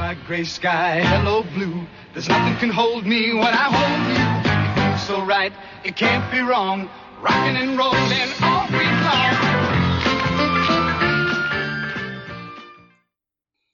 Goodbye 0.00 0.26
gray 0.26 0.44
sky, 0.44 1.02
hello 1.02 1.42
blue. 1.42 1.86
There's 2.14 2.26
nothing 2.26 2.56
can 2.56 2.70
hold 2.70 3.04
me 3.04 3.34
when 3.34 3.52
I 3.52 3.68
hold 3.68 4.02
you. 4.08 4.24
It 4.48 4.74
feels 4.74 5.02
so 5.06 5.22
right, 5.26 5.52
it 5.84 5.94
can't 5.94 6.24
be 6.30 6.40
wrong. 6.40 6.88
Rocking 7.20 7.56
and 7.56 7.76
rolling 7.76 8.32
all 8.40 8.66
week 8.72 8.96
long. 9.04 9.36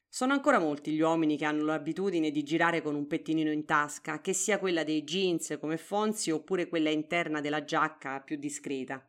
Sono 0.08 0.32
ancora 0.32 0.58
molti 0.58 0.90
gli 0.90 1.00
uomini 1.00 1.36
che 1.36 1.44
hanno 1.44 1.64
l'abitudine 1.64 2.32
di 2.32 2.42
girare 2.42 2.82
con 2.82 2.96
un 2.96 3.06
pettinino 3.06 3.52
in 3.52 3.64
tasca, 3.64 4.20
che 4.20 4.32
sia 4.32 4.58
quella 4.58 4.82
dei 4.82 5.04
jeans 5.04 5.56
come 5.60 5.76
Fonzi 5.76 6.32
oppure 6.32 6.66
quella 6.66 6.90
interna 6.90 7.40
della 7.40 7.64
giacca 7.64 8.18
più 8.18 8.36
discreta. 8.36 9.00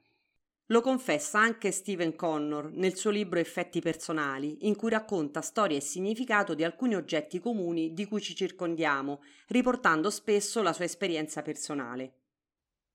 Lo 0.69 0.81
confessa 0.81 1.39
anche 1.39 1.71
Stephen 1.71 2.15
Connor 2.15 2.71
nel 2.73 2.97
suo 2.97 3.09
libro 3.09 3.39
Effetti 3.39 3.79
personali, 3.79 4.67
in 4.67 4.75
cui 4.75 4.89
racconta 4.89 5.39
storia 5.39 5.77
e 5.77 5.81
significato 5.81 6.53
di 6.53 6.65
alcuni 6.65 6.95
oggetti 6.95 7.39
comuni 7.39 7.93
di 7.93 8.05
cui 8.05 8.21
ci 8.21 8.35
circondiamo, 8.35 9.21
riportando 9.47 10.09
spesso 10.09 10.61
la 10.61 10.73
sua 10.73 10.83
esperienza 10.83 11.41
personale. 11.41 12.15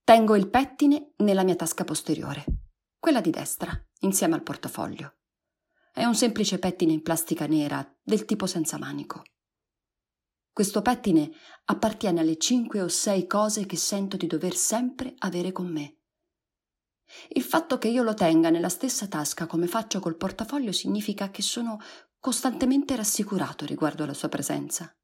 Tengo 0.05 0.37
il 0.37 0.51
pettine 0.51 1.13
nella 1.19 1.45
mia 1.45 1.57
tasca 1.57 1.85
posteriore, 1.85 2.45
quella 2.99 3.23
di 3.23 3.31
destra, 3.31 3.71
insieme 4.01 4.35
al 4.35 4.43
portafoglio. 4.43 5.15
È 5.95 6.05
un 6.05 6.15
semplice 6.15 6.59
pettine 6.59 6.93
in 6.93 7.03
plastica 7.03 7.47
nera, 7.47 7.91
del 8.03 8.27
tipo 8.27 8.47
senza 8.47 8.77
manico. 8.77 9.23
Questo 10.53 10.83
pettine 10.83 11.31
appartiene 11.65 12.21
alle 12.21 12.37
cinque 12.37 12.83
o 12.83 12.89
sei 12.89 13.27
cose 13.27 13.65
che 13.65 13.77
sento 13.79 14.19
di 14.19 14.27
dover 14.27 14.55
sempre 14.55 15.15
avere 15.19 15.53
con 15.53 15.73
me 15.73 16.02
il 17.31 17.43
fatto 17.43 17.79
che 17.79 17.89
io 17.89 18.03
lo 18.03 18.15
tenga 18.15 18.51
nella 18.51 18.69
stessa 18.69 19.07
tasca 19.07 19.47
come 19.47 19.67
faccio 19.67 20.01
col 20.01 20.17
portafoglio 20.17 20.73
significa 20.73 21.31
che 21.31 21.43
sono 21.43 21.79
costantemente 22.19 22.95
rassicurato 22.97 23.67
riguardo 23.67 24.05
alla 24.05 24.15
sua 24.15 24.29
presenza. 24.29 24.95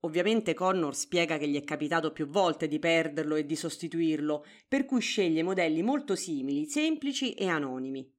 Ovviamente 0.00 0.54
Connor 0.54 0.96
spiega 0.96 1.36
che 1.36 1.46
gli 1.46 1.56
è 1.56 1.64
capitato 1.64 2.10
più 2.10 2.26
volte 2.26 2.66
di 2.68 2.78
perderlo 2.78 3.36
e 3.36 3.44
di 3.44 3.54
sostituirlo, 3.54 4.44
per 4.66 4.86
cui 4.86 5.00
sceglie 5.00 5.42
modelli 5.42 5.82
molto 5.82 6.16
simili, 6.16 6.66
semplici 6.66 7.34
e 7.34 7.48
anonimi. 7.48 8.10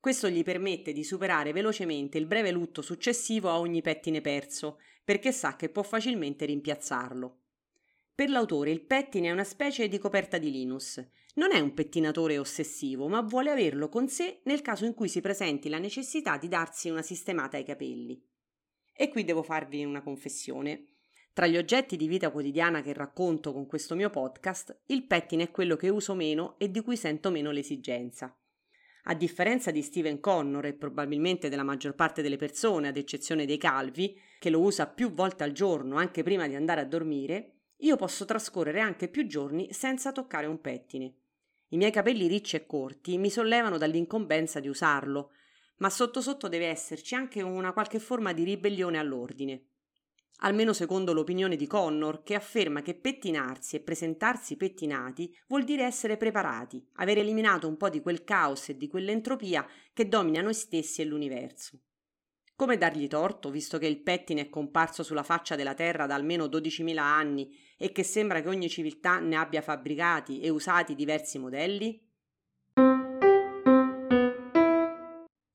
Questo 0.00 0.30
gli 0.30 0.42
permette 0.42 0.92
di 0.92 1.04
superare 1.04 1.52
velocemente 1.52 2.16
il 2.16 2.26
breve 2.26 2.52
lutto 2.52 2.80
successivo 2.80 3.50
a 3.50 3.58
ogni 3.58 3.82
pettine 3.82 4.20
perso, 4.20 4.78
perché 5.04 5.30
sa 5.30 5.56
che 5.56 5.68
può 5.68 5.82
facilmente 5.82 6.46
rimpiazzarlo. 6.46 7.40
Per 8.14 8.30
l'autore 8.30 8.70
il 8.70 8.80
pettine 8.80 9.28
è 9.28 9.32
una 9.32 9.44
specie 9.44 9.88
di 9.88 9.98
coperta 9.98 10.38
di 10.38 10.50
Linus. 10.50 11.04
Non 11.36 11.52
è 11.52 11.60
un 11.60 11.74
pettinatore 11.74 12.38
ossessivo, 12.38 13.08
ma 13.08 13.20
vuole 13.20 13.50
averlo 13.50 13.90
con 13.90 14.08
sé 14.08 14.40
nel 14.44 14.62
caso 14.62 14.86
in 14.86 14.94
cui 14.94 15.08
si 15.08 15.20
presenti 15.20 15.68
la 15.68 15.78
necessità 15.78 16.38
di 16.38 16.48
darsi 16.48 16.88
una 16.88 17.02
sistemata 17.02 17.58
ai 17.58 17.64
capelli. 17.64 18.18
E 18.94 19.10
qui 19.10 19.22
devo 19.22 19.42
farvi 19.42 19.84
una 19.84 20.02
confessione. 20.02 20.86
Tra 21.34 21.46
gli 21.46 21.58
oggetti 21.58 21.98
di 21.98 22.08
vita 22.08 22.30
quotidiana 22.30 22.80
che 22.80 22.94
racconto 22.94 23.52
con 23.52 23.66
questo 23.66 23.94
mio 23.94 24.08
podcast, 24.08 24.84
il 24.86 25.04
pettine 25.04 25.42
è 25.42 25.50
quello 25.50 25.76
che 25.76 25.90
uso 25.90 26.14
meno 26.14 26.54
e 26.56 26.70
di 26.70 26.80
cui 26.80 26.96
sento 26.96 27.30
meno 27.30 27.50
l'esigenza. 27.50 28.34
A 29.08 29.14
differenza 29.14 29.70
di 29.70 29.82
Steven 29.82 30.18
Connor 30.20 30.64
e 30.64 30.72
probabilmente 30.72 31.50
della 31.50 31.62
maggior 31.62 31.94
parte 31.94 32.22
delle 32.22 32.38
persone, 32.38 32.88
ad 32.88 32.96
eccezione 32.96 33.44
dei 33.44 33.58
calvi, 33.58 34.18
che 34.38 34.48
lo 34.48 34.60
usa 34.60 34.86
più 34.86 35.12
volte 35.12 35.44
al 35.44 35.52
giorno 35.52 35.96
anche 35.96 36.22
prima 36.22 36.48
di 36.48 36.54
andare 36.54 36.80
a 36.80 36.86
dormire, 36.86 37.56
io 37.80 37.96
posso 37.96 38.24
trascorrere 38.24 38.80
anche 38.80 39.08
più 39.08 39.26
giorni 39.26 39.70
senza 39.74 40.12
toccare 40.12 40.46
un 40.46 40.62
pettine. 40.62 41.16
I 41.68 41.76
miei 41.76 41.90
capelli 41.90 42.28
ricci 42.28 42.56
e 42.56 42.64
corti 42.64 43.18
mi 43.18 43.30
sollevano 43.30 43.76
dall'incombenza 43.76 44.60
di 44.60 44.68
usarlo, 44.68 45.32
ma 45.78 45.90
sotto 45.90 46.20
sotto 46.20 46.48
deve 46.48 46.66
esserci 46.66 47.14
anche 47.14 47.42
una 47.42 47.72
qualche 47.72 47.98
forma 47.98 48.32
di 48.32 48.44
ribellione 48.44 48.98
all'ordine. 48.98 49.70
Almeno 50.40 50.72
secondo 50.72 51.12
l'opinione 51.12 51.56
di 51.56 51.66
Connor, 51.66 52.22
che 52.22 52.34
afferma 52.34 52.82
che 52.82 52.94
pettinarsi 52.94 53.76
e 53.76 53.80
presentarsi 53.80 54.56
pettinati 54.56 55.34
vuol 55.48 55.64
dire 55.64 55.84
essere 55.84 56.16
preparati, 56.16 56.86
aver 56.96 57.18
eliminato 57.18 57.66
un 57.66 57.76
po' 57.76 57.88
di 57.88 58.00
quel 58.00 58.22
caos 58.22 58.68
e 58.68 58.76
di 58.76 58.86
quell'entropia 58.86 59.66
che 59.92 60.08
domina 60.08 60.42
noi 60.42 60.54
stessi 60.54 61.00
e 61.00 61.06
l'universo. 61.06 61.80
Come 62.54 62.78
dargli 62.78 63.06
torto, 63.08 63.50
visto 63.50 63.78
che 63.78 63.86
il 63.86 64.02
pettine 64.02 64.42
è 64.42 64.48
comparso 64.48 65.02
sulla 65.02 65.22
faccia 65.22 65.56
della 65.56 65.74
terra 65.74 66.06
da 66.06 66.14
almeno 66.14 66.46
12.000 66.46 66.96
anni 66.98 67.54
e 67.76 67.92
che 67.92 68.02
sembra 68.02 68.40
che 68.40 68.48
ogni 68.48 68.68
civiltà 68.68 69.18
ne 69.18 69.36
abbia 69.36 69.60
fabbricati 69.60 70.40
e 70.40 70.48
usati 70.48 70.94
diversi 70.94 71.38
modelli? 71.38 72.00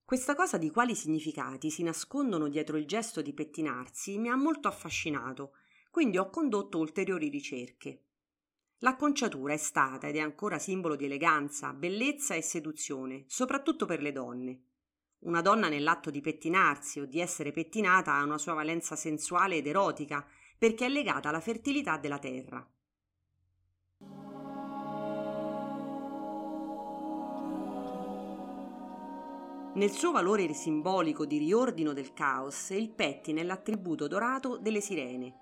Questa 0.04 0.36
cosa 0.36 0.58
di 0.58 0.70
quali 0.70 0.94
significati 0.94 1.70
si 1.72 1.84
nascondono 1.84 2.50
dietro 2.50 2.78
il 2.78 2.86
gesto 2.86 3.22
di 3.22 3.34
pettinarsi 3.34 4.18
mi 4.18 4.28
ha 4.28 4.36
molto 4.36 4.68
affascinato, 4.68 5.54
quindi 5.90 6.18
ho 6.18 6.30
condotto 6.30 6.80
ulteriori 6.80 7.30
ricerche. 7.30 8.04
L'acconciatura 8.80 9.54
è 9.54 9.58
stata 9.58 10.08
ed 10.08 10.16
è 10.16 10.20
ancora 10.20 10.60
simbolo 10.60 10.96
di 10.96 11.06
eleganza, 11.06 11.72
bellezza 11.72 12.36
e 12.36 12.42
seduzione, 12.42 13.24
soprattutto 13.28 13.86
per 13.86 14.02
le 14.02 14.12
donne. 14.12 14.62
Una 15.20 15.42
donna 15.42 15.70
nell'atto 15.70 16.10
di 16.10 16.20
pettinarsi 16.20 17.00
o 17.00 17.06
di 17.06 17.20
essere 17.20 17.52
pettinata 17.52 18.14
ha 18.14 18.24
una 18.24 18.40
sua 18.40 18.54
valenza 18.54 18.96
sensuale 18.96 19.58
ed 19.58 19.68
erotica 19.68 20.28
perché 20.62 20.86
è 20.86 20.90
legata 20.90 21.30
alla 21.30 21.40
fertilità 21.40 21.98
della 21.98 22.20
terra. 22.20 22.64
Nel 29.74 29.90
suo 29.90 30.12
valore 30.12 30.54
simbolico 30.54 31.26
di 31.26 31.40
riordino 31.40 31.94
del 31.94 32.14
caos, 32.14 32.70
il 32.70 32.92
pettine 32.92 33.42
è 33.42 33.44
l'attributo 33.44 34.08
dorato 34.08 34.58
delle 34.58 34.82
sirene. 34.82 35.34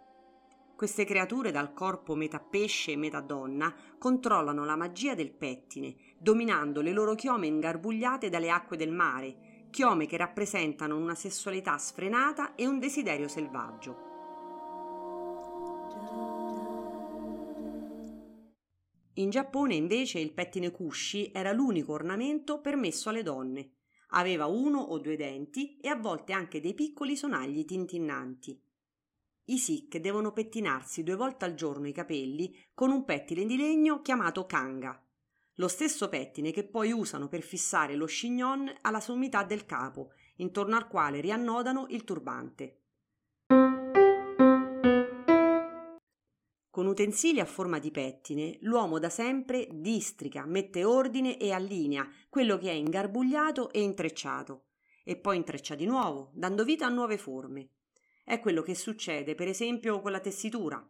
Queste 0.77 1.03
creature 1.03 1.51
dal 1.51 1.73
corpo 1.73 2.15
metà 2.15 2.39
pesce 2.39 2.93
e 2.93 2.95
metà 2.95 3.19
donna 3.19 3.75
controllano 3.97 4.63
la 4.63 4.77
magia 4.77 5.15
del 5.15 5.33
pettine, 5.33 5.95
dominando 6.17 6.79
le 6.79 6.93
loro 6.93 7.15
chiome 7.15 7.47
ingarbugliate 7.47 8.29
dalle 8.29 8.51
acque 8.51 8.77
del 8.77 8.93
mare, 8.93 9.67
chiome 9.69 10.05
che 10.05 10.15
rappresentano 10.15 10.95
una 10.95 11.15
sessualità 11.15 11.77
sfrenata 11.77 12.55
e 12.55 12.65
un 12.65 12.79
desiderio 12.79 13.27
selvaggio. 13.27 14.08
In 19.19 19.29
Giappone 19.29 19.75
invece 19.75 20.19
il 20.19 20.33
pettine 20.33 20.71
kushi 20.71 21.31
era 21.33 21.53
l'unico 21.53 21.93
ornamento 21.93 22.59
permesso 22.59 23.09
alle 23.09 23.23
donne. 23.23 23.75
Aveva 24.09 24.47
uno 24.47 24.79
o 24.79 24.97
due 24.97 25.15
denti 25.15 25.77
e 25.79 25.87
a 25.87 25.95
volte 25.95 26.33
anche 26.33 26.59
dei 26.59 26.73
piccoli 26.73 27.15
sonagli 27.15 27.63
tintinnanti. 27.63 28.61
I 29.45 29.57
sikh 29.57 29.97
devono 29.97 30.31
pettinarsi 30.31 31.03
due 31.03 31.15
volte 31.15 31.45
al 31.45 31.53
giorno 31.53 31.87
i 31.87 31.93
capelli 31.93 32.55
con 32.73 32.91
un 32.91 33.05
pettine 33.05 33.45
di 33.45 33.57
legno 33.57 34.01
chiamato 34.01 34.45
kanga 34.45 35.03
lo 35.59 35.67
stesso 35.67 36.07
pettine 36.07 36.51
che 36.51 36.63
poi 36.63 36.91
usano 36.93 37.27
per 37.27 37.41
fissare 37.41 37.95
lo 37.95 38.05
chignon 38.05 38.73
alla 38.81 39.01
sommità 39.01 39.43
del 39.43 39.65
capo, 39.65 40.13
intorno 40.37 40.77
al 40.77 40.87
quale 40.87 41.19
riannodano 41.19 41.87
il 41.89 42.05
turbante. 42.05 42.78
Con 46.79 46.87
utensili 46.87 47.41
a 47.41 47.45
forma 47.45 47.77
di 47.77 47.91
pettine, 47.91 48.57
l'uomo 48.61 48.99
da 48.99 49.09
sempre 49.09 49.67
districa, 49.69 50.45
mette 50.45 50.85
ordine 50.85 51.37
e 51.37 51.51
allinea 51.51 52.09
quello 52.29 52.57
che 52.57 52.69
è 52.69 52.73
ingarbugliato 52.73 53.69
e 53.73 53.81
intrecciato, 53.81 54.67
e 55.03 55.17
poi 55.17 55.35
intreccia 55.35 55.75
di 55.75 55.85
nuovo, 55.85 56.31
dando 56.33 56.63
vita 56.63 56.85
a 56.85 56.89
nuove 56.89 57.17
forme. 57.17 57.71
È 58.23 58.39
quello 58.39 58.61
che 58.61 58.75
succede, 58.75 59.35
per 59.35 59.49
esempio, 59.49 59.99
con 59.99 60.13
la 60.13 60.21
tessitura. 60.21 60.81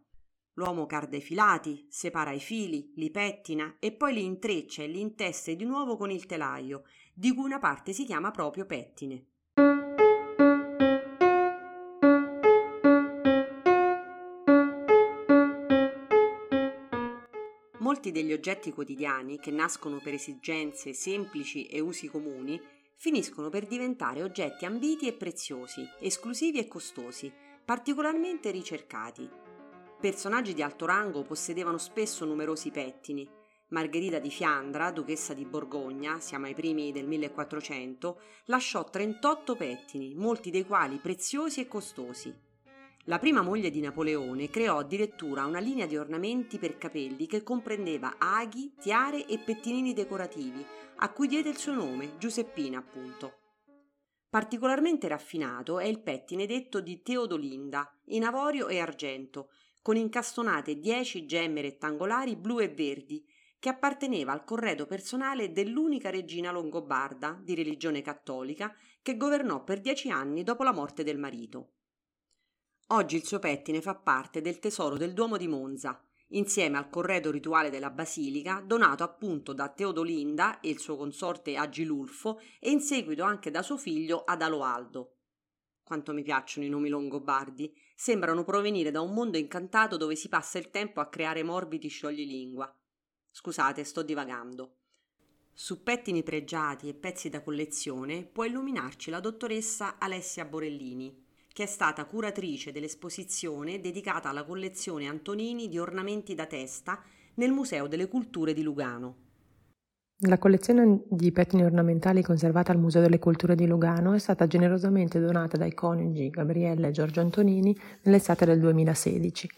L'uomo 0.52 0.86
carda 0.86 1.16
i 1.16 1.20
filati, 1.20 1.88
separa 1.90 2.30
i 2.30 2.38
fili, 2.38 2.92
li 2.94 3.10
pettina 3.10 3.74
e 3.80 3.90
poi 3.90 4.14
li 4.14 4.24
intreccia 4.24 4.84
e 4.84 4.86
li 4.86 5.00
intesse 5.00 5.56
di 5.56 5.64
nuovo 5.64 5.96
con 5.96 6.12
il 6.12 6.24
telaio, 6.24 6.84
di 7.12 7.34
cui 7.34 7.46
una 7.46 7.58
parte 7.58 7.92
si 7.92 8.04
chiama 8.04 8.30
proprio 8.30 8.64
pettine. 8.64 9.29
Molti 17.90 18.12
degli 18.12 18.32
oggetti 18.32 18.70
quotidiani, 18.70 19.40
che 19.40 19.50
nascono 19.50 19.98
per 19.98 20.14
esigenze 20.14 20.92
semplici 20.92 21.66
e 21.66 21.80
usi 21.80 22.06
comuni, 22.06 22.56
finiscono 22.94 23.48
per 23.48 23.66
diventare 23.66 24.22
oggetti 24.22 24.64
ambiti 24.64 25.08
e 25.08 25.12
preziosi, 25.12 25.84
esclusivi 25.98 26.60
e 26.60 26.68
costosi, 26.68 27.32
particolarmente 27.64 28.52
ricercati, 28.52 29.28
Personaggi 30.00 30.54
di 30.54 30.62
alto 30.62 30.86
rango 30.86 31.24
possedevano 31.24 31.78
spesso 31.78 32.24
numerosi 32.24 32.70
pettini. 32.70 33.28
Margherita 33.70 34.20
di 34.20 34.30
Fiandra, 34.30 34.92
duchessa 34.92 35.34
di 35.34 35.44
Borgogna, 35.44 36.20
siamo 36.20 36.46
ai 36.46 36.54
primi 36.54 36.92
del 36.92 37.08
1400, 37.08 38.20
lasciò 38.44 38.88
38 38.88 39.56
pettini, 39.56 40.14
molti 40.14 40.52
dei 40.52 40.64
quali 40.64 40.98
preziosi 40.98 41.60
e 41.60 41.66
costosi. 41.66 42.49
La 43.10 43.18
prima 43.18 43.42
moglie 43.42 43.70
di 43.70 43.80
Napoleone 43.80 44.48
creò 44.50 44.78
addirittura 44.78 45.44
una 45.44 45.58
linea 45.58 45.86
di 45.86 45.96
ornamenti 45.96 46.60
per 46.60 46.78
capelli 46.78 47.26
che 47.26 47.42
comprendeva 47.42 48.18
aghi, 48.18 48.72
tiare 48.80 49.26
e 49.26 49.40
pettinini 49.40 49.92
decorativi, 49.92 50.64
a 50.98 51.10
cui 51.10 51.26
diede 51.26 51.48
il 51.48 51.56
suo 51.56 51.74
nome, 51.74 52.16
Giuseppina 52.18 52.78
appunto. 52.78 53.38
Particolarmente 54.28 55.08
raffinato 55.08 55.80
è 55.80 55.86
il 55.86 56.00
pettine 56.00 56.46
detto 56.46 56.80
di 56.80 57.02
Teodolinda, 57.02 57.92
in 58.10 58.22
avorio 58.22 58.68
e 58.68 58.78
argento, 58.78 59.48
con 59.82 59.96
incastonate 59.96 60.78
10 60.78 61.26
gemme 61.26 61.62
rettangolari 61.62 62.36
blu 62.36 62.60
e 62.60 62.68
verdi, 62.68 63.26
che 63.58 63.70
apparteneva 63.70 64.30
al 64.30 64.44
corredo 64.44 64.86
personale 64.86 65.50
dell'unica 65.50 66.10
regina 66.10 66.52
longobarda 66.52 67.40
di 67.42 67.56
religione 67.56 68.02
cattolica 68.02 68.72
che 69.02 69.16
governò 69.16 69.64
per 69.64 69.80
dieci 69.80 70.10
anni 70.10 70.44
dopo 70.44 70.62
la 70.62 70.72
morte 70.72 71.02
del 71.02 71.18
marito. 71.18 71.72
Oggi 72.92 73.14
il 73.14 73.24
suo 73.24 73.38
pettine 73.38 73.80
fa 73.80 73.94
parte 73.94 74.40
del 74.40 74.58
tesoro 74.58 74.96
del 74.96 75.12
Duomo 75.12 75.36
di 75.36 75.46
Monza, 75.46 76.02
insieme 76.30 76.76
al 76.76 76.90
corredo 76.90 77.30
rituale 77.30 77.70
della 77.70 77.90
basilica, 77.90 78.60
donato 78.66 79.04
appunto 79.04 79.52
da 79.52 79.68
Teodolinda 79.68 80.58
e 80.58 80.70
il 80.70 80.80
suo 80.80 80.96
consorte 80.96 81.54
Agilulfo 81.54 82.40
e 82.58 82.70
in 82.70 82.80
seguito 82.80 83.22
anche 83.22 83.52
da 83.52 83.62
suo 83.62 83.76
figlio 83.76 84.24
Adaloaldo. 84.24 85.18
Quanto 85.84 86.12
mi 86.12 86.22
piacciono 86.22 86.66
i 86.66 86.68
nomi 86.68 86.88
longobardi, 86.88 87.72
sembrano 87.94 88.42
provenire 88.42 88.90
da 88.90 89.00
un 89.00 89.14
mondo 89.14 89.38
incantato 89.38 89.96
dove 89.96 90.16
si 90.16 90.28
passa 90.28 90.58
il 90.58 90.70
tempo 90.70 90.98
a 90.98 91.08
creare 91.08 91.44
morbidi 91.44 91.86
scioglilingua. 91.86 92.76
Scusate, 93.30 93.84
sto 93.84 94.02
divagando. 94.02 94.78
Su 95.52 95.84
pettini 95.84 96.24
pregiati 96.24 96.88
e 96.88 96.94
pezzi 96.94 97.28
da 97.28 97.40
collezione 97.40 98.24
può 98.24 98.42
illuminarci 98.44 99.10
la 99.10 99.20
dottoressa 99.20 99.98
Alessia 99.98 100.44
Borellini, 100.44 101.28
che 101.60 101.66
è 101.66 101.68
stata 101.68 102.06
curatrice 102.06 102.72
dell'esposizione 102.72 103.82
dedicata 103.82 104.30
alla 104.30 104.44
collezione 104.44 105.08
Antonini 105.08 105.68
di 105.68 105.78
ornamenti 105.78 106.34
da 106.34 106.46
testa 106.46 107.02
nel 107.34 107.50
Museo 107.50 107.86
delle 107.86 108.08
Culture 108.08 108.54
di 108.54 108.62
Lugano. 108.62 109.16
La 110.20 110.38
collezione 110.38 111.02
di 111.10 111.30
pettini 111.32 111.62
ornamentali 111.62 112.22
conservata 112.22 112.72
al 112.72 112.78
Museo 112.78 113.02
delle 113.02 113.18
Culture 113.18 113.54
di 113.54 113.66
Lugano 113.66 114.14
è 114.14 114.18
stata 114.18 114.46
generosamente 114.46 115.20
donata 115.20 115.58
dai 115.58 115.74
coniugi 115.74 116.30
Gabriella 116.30 116.88
e 116.88 116.92
Giorgio 116.92 117.20
Antonini 117.20 117.78
nell'estate 118.04 118.46
del 118.46 118.58
2016. 118.58 119.50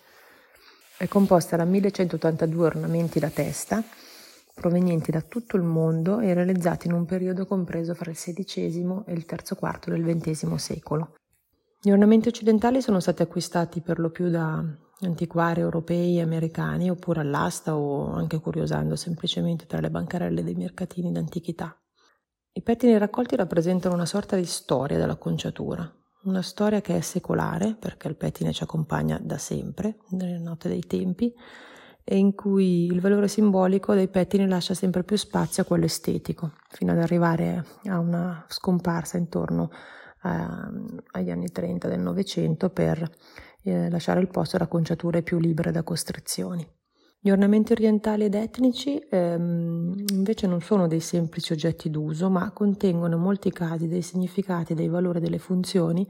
È 0.98 1.06
composta 1.06 1.54
da 1.54 1.64
1182 1.64 2.66
ornamenti 2.66 3.20
da 3.20 3.30
testa 3.30 3.80
provenienti 4.54 5.12
da 5.12 5.20
tutto 5.20 5.56
il 5.56 5.62
mondo 5.62 6.18
e 6.18 6.34
realizzati 6.34 6.88
in 6.88 6.94
un 6.94 7.06
periodo 7.06 7.46
compreso 7.46 7.94
fra 7.94 8.10
il 8.10 8.16
XVI 8.16 9.04
e 9.06 9.12
il 9.12 9.24
terzo 9.24 9.54
quarto 9.54 9.90
del 9.90 10.04
XX 10.04 10.54
secolo. 10.56 11.14
Gli 11.84 11.90
ornamenti 11.90 12.28
occidentali 12.28 12.80
sono 12.80 13.00
stati 13.00 13.22
acquistati 13.22 13.80
per 13.80 13.98
lo 13.98 14.10
più 14.10 14.30
da 14.30 14.64
antiquari 15.00 15.62
europei 15.62 16.16
e 16.16 16.22
americani 16.22 16.88
oppure 16.88 17.22
all'asta 17.22 17.76
o 17.76 18.12
anche 18.12 18.38
curiosando 18.38 18.94
semplicemente 18.94 19.66
tra 19.66 19.80
le 19.80 19.90
bancarelle 19.90 20.44
dei 20.44 20.54
mercatini 20.54 21.10
d'antichità. 21.10 21.76
I 22.52 22.62
pettini 22.62 22.96
raccolti 22.96 23.34
rappresentano 23.34 23.96
una 23.96 24.06
sorta 24.06 24.36
di 24.36 24.44
storia 24.44 24.96
della 24.96 25.16
conciatura, 25.16 25.92
una 26.22 26.42
storia 26.42 26.80
che 26.80 26.96
è 26.96 27.00
secolare, 27.00 27.74
perché 27.76 28.06
il 28.06 28.16
pettine 28.16 28.52
ci 28.52 28.62
accompagna 28.62 29.18
da 29.20 29.38
sempre, 29.38 29.96
nelle 30.10 30.38
note 30.38 30.68
dei 30.68 30.86
tempi, 30.86 31.34
e 32.04 32.16
in 32.16 32.36
cui 32.36 32.86
il 32.86 33.00
valore 33.00 33.26
simbolico 33.26 33.92
dei 33.94 34.06
pettini 34.06 34.46
lascia 34.46 34.74
sempre 34.74 35.02
più 35.02 35.16
spazio 35.16 35.64
a 35.64 35.66
quello 35.66 35.86
estetico, 35.86 36.52
fino 36.68 36.92
ad 36.92 36.98
arrivare 36.98 37.64
a 37.86 37.98
una 37.98 38.44
scomparsa 38.46 39.16
intorno 39.16 39.64
a, 39.64 40.01
agli 40.22 41.30
anni 41.30 41.50
30 41.50 41.88
del 41.88 42.00
Novecento 42.00 42.70
per 42.70 43.10
eh, 43.62 43.90
lasciare 43.90 44.20
il 44.20 44.28
posto 44.28 44.56
ad 44.56 44.62
acconciature 44.62 45.22
più 45.22 45.38
libere 45.38 45.70
da 45.70 45.82
costrizioni. 45.82 46.66
Gli 47.24 47.30
ornamenti 47.30 47.70
orientali 47.70 48.24
ed 48.24 48.34
etnici 48.34 48.98
ehm, 49.08 49.94
invece 50.12 50.48
non 50.48 50.60
sono 50.60 50.88
dei 50.88 50.98
semplici 50.98 51.52
oggetti 51.52 51.88
d'uso, 51.88 52.28
ma 52.28 52.50
contengono 52.50 53.14
in 53.14 53.22
molti 53.22 53.52
casi 53.52 53.86
dei 53.86 54.02
significati, 54.02 54.74
dei 54.74 54.88
valori, 54.88 55.20
delle 55.20 55.38
funzioni 55.38 56.04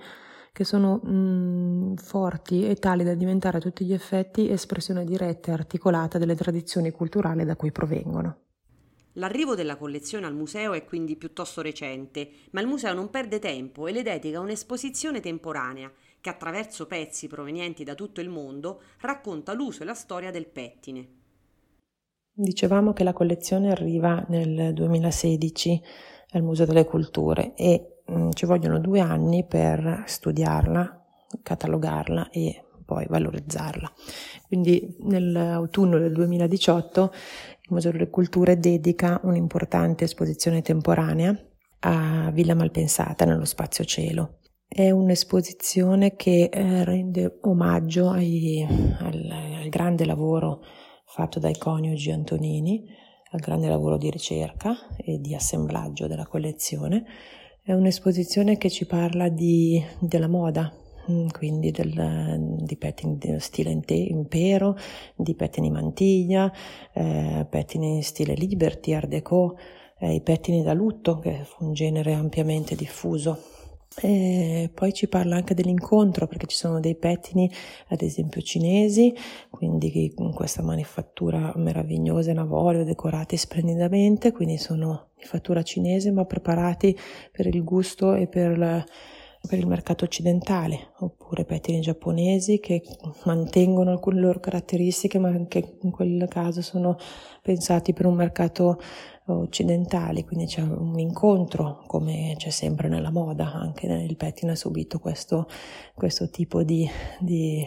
che 0.53 0.64
sono 0.64 0.96
mh, 0.96 1.96
forti 1.96 2.66
e 2.66 2.77
tali 2.77 3.05
da 3.05 3.14
diventare 3.14 3.59
a 3.59 3.61
tutti 3.61 3.85
gli 3.85 3.92
effetti 3.92 4.51
espressione 4.51 5.05
diretta 5.05 5.51
e 5.51 5.55
articolata 5.55 6.16
delle 6.16 6.35
tradizioni 6.35 6.90
culturali 6.90 7.44
da 7.44 7.57
cui 7.57 7.72
provengono. 7.72 8.52
L'arrivo 9.16 9.55
della 9.55 9.77
collezione 9.77 10.27
al 10.27 10.35
museo 10.35 10.72
è 10.72 10.85
quindi 10.85 11.16
piuttosto 11.16 11.61
recente, 11.61 12.31
ma 12.53 12.61
il 12.61 12.66
museo 12.66 12.94
non 12.94 13.11
perde 13.11 13.38
tempo 13.38 13.87
e 13.87 13.92
le 13.92 14.03
dedica 14.03 14.40
un'esposizione 14.40 15.20
temporanea 15.20 15.92
che 16.20 16.31
attraverso 16.31 16.87
pezzi 16.87 17.27
provenienti 17.27 17.85
da 17.85 17.94
tutto 17.94 18.20
il 18.20 18.29
mondo 18.29 18.83
racconta 19.01 19.53
l'uso 19.53 19.83
e 19.83 19.87
la 19.87 19.94
storia 19.94 20.31
del 20.31 20.46
pettine. 20.46 21.09
Dicevamo 22.33 22.94
che 22.94 23.05
la 23.05 23.12
collezione 23.12 23.70
arriva 23.70 24.25
nel 24.29 24.72
2016 24.72 25.83
al 26.31 26.42
Museo 26.42 26.64
delle 26.64 26.87
Culture 26.87 27.55
e 27.55 28.03
mh, 28.07 28.14
mm, 28.14 28.31
ci 28.33 28.46
vogliono 28.46 28.79
due 28.79 29.01
anni 29.01 29.44
per 29.44 30.05
studiarla, 30.07 31.05
catalogarla 31.42 32.31
e 32.31 32.64
poi 32.92 33.07
valorizzarla. 33.09 33.90
Quindi 34.46 34.96
nell'autunno 35.00 35.98
del 35.98 36.12
2018 36.12 37.12
il 37.62 37.68
Museo 37.70 37.90
delle 37.90 38.11
Culture 38.11 38.59
dedica 38.59 39.18
un'importante 39.22 40.05
esposizione 40.05 40.61
temporanea 40.61 41.35
a 41.81 42.31
Villa 42.33 42.55
Malpensata 42.55 43.24
nello 43.24 43.46
spazio 43.46 43.85
cielo. 43.85 44.40
È 44.68 44.90
un'esposizione 44.90 46.16
che 46.16 46.50
eh, 46.52 46.85
rende 46.85 47.38
omaggio 47.42 48.11
ai, 48.11 48.66
al, 48.98 49.28
al, 49.31 49.68
grande 49.70 50.05
lavoro 50.05 50.62
fatto 51.07 51.38
dai 51.38 51.57
coniugi 51.57 52.11
Antonini, 52.11 52.85
al 53.31 53.40
grande 53.40 53.68
lavoro 53.68 53.96
di 53.96 54.11
ricerca 54.11 54.74
e 54.98 55.18
di 55.18 55.35
assemblaggio 55.35 56.07
della 56.07 56.26
collezione. 56.26 57.05
È 57.62 57.72
un'esposizione 57.72 58.59
che 58.59 58.68
ci 58.70 58.87
parla 58.87 59.28
di, 59.28 59.83
della 59.98 60.28
moda, 60.28 60.72
quindi 61.31 61.71
del, 61.71 62.57
di 62.61 62.77
pettini 62.77 63.19
stile 63.38 63.71
impero, 63.87 64.77
di 65.17 65.35
pettini 65.35 65.71
mantiglia, 65.71 66.53
eh, 66.93 67.47
pettini 67.49 68.03
stile 68.03 68.35
liberty, 68.35 68.93
art 68.93 69.09
déco, 69.09 69.57
eh, 69.99 70.15
i 70.15 70.21
pettini 70.21 70.62
da 70.62 70.73
lutto, 70.73 71.19
che 71.19 71.45
fu 71.45 71.65
un 71.65 71.73
genere 71.73 72.12
ampiamente 72.12 72.75
diffuso. 72.75 73.38
E 74.01 74.71
poi 74.73 74.95
ci 74.95 75.07
parla 75.07 75.37
anche 75.37 75.53
dell'incontro 75.55 76.27
perché 76.27 76.47
ci 76.47 76.57
sono 76.57 76.81
dei 76.81 76.97
pettini, 76.97 77.51
ad 77.88 78.01
esempio 78.01 78.41
cinesi, 78.41 79.15
quindi 79.51 80.12
in 80.17 80.33
questa 80.33 80.62
manifattura 80.62 81.53
meravigliosa 81.57 82.31
in 82.31 82.38
avorio, 82.38 82.85
decorati 82.85 83.37
splendidamente, 83.37 84.33
quindi 84.33 84.57
sono 84.57 85.09
di 85.15 85.25
fattura 85.25 85.62
cinese 85.62 86.11
ma 86.11 86.25
preparati 86.25 86.97
per 87.31 87.47
il 87.47 87.62
gusto 87.62 88.15
e 88.15 88.29
per, 88.29 88.57
la, 88.57 88.83
per 89.46 89.59
il 89.59 89.66
mercato 89.66 90.05
occidentale, 90.05 90.92
oppure 90.98 91.44
pettini 91.44 91.81
giapponesi 91.81 92.61
che 92.61 92.83
mantengono 93.24 93.90
alcune 93.90 94.20
loro 94.20 94.38
caratteristiche 94.38 95.18
ma 95.18 95.28
anche 95.28 95.78
in 95.83 95.90
quel 95.90 96.26
caso 96.28 96.62
sono 96.62 96.96
pensati 97.42 97.92
per 97.92 98.07
un 98.07 98.14
mercato 98.14 98.81
occidentali, 99.26 100.24
quindi 100.24 100.46
c'è 100.46 100.62
un 100.62 100.98
incontro 100.98 101.83
come 101.87 102.35
c'è 102.37 102.50
sempre 102.50 102.88
nella 102.88 103.11
moda, 103.11 103.52
anche 103.52 103.87
il 103.87 104.16
pettine 104.16 104.52
ha 104.52 104.57
subito 104.57 104.98
questo, 104.98 105.48
questo 105.94 106.28
tipo 106.31 106.62
di, 106.62 106.88
di 107.20 107.64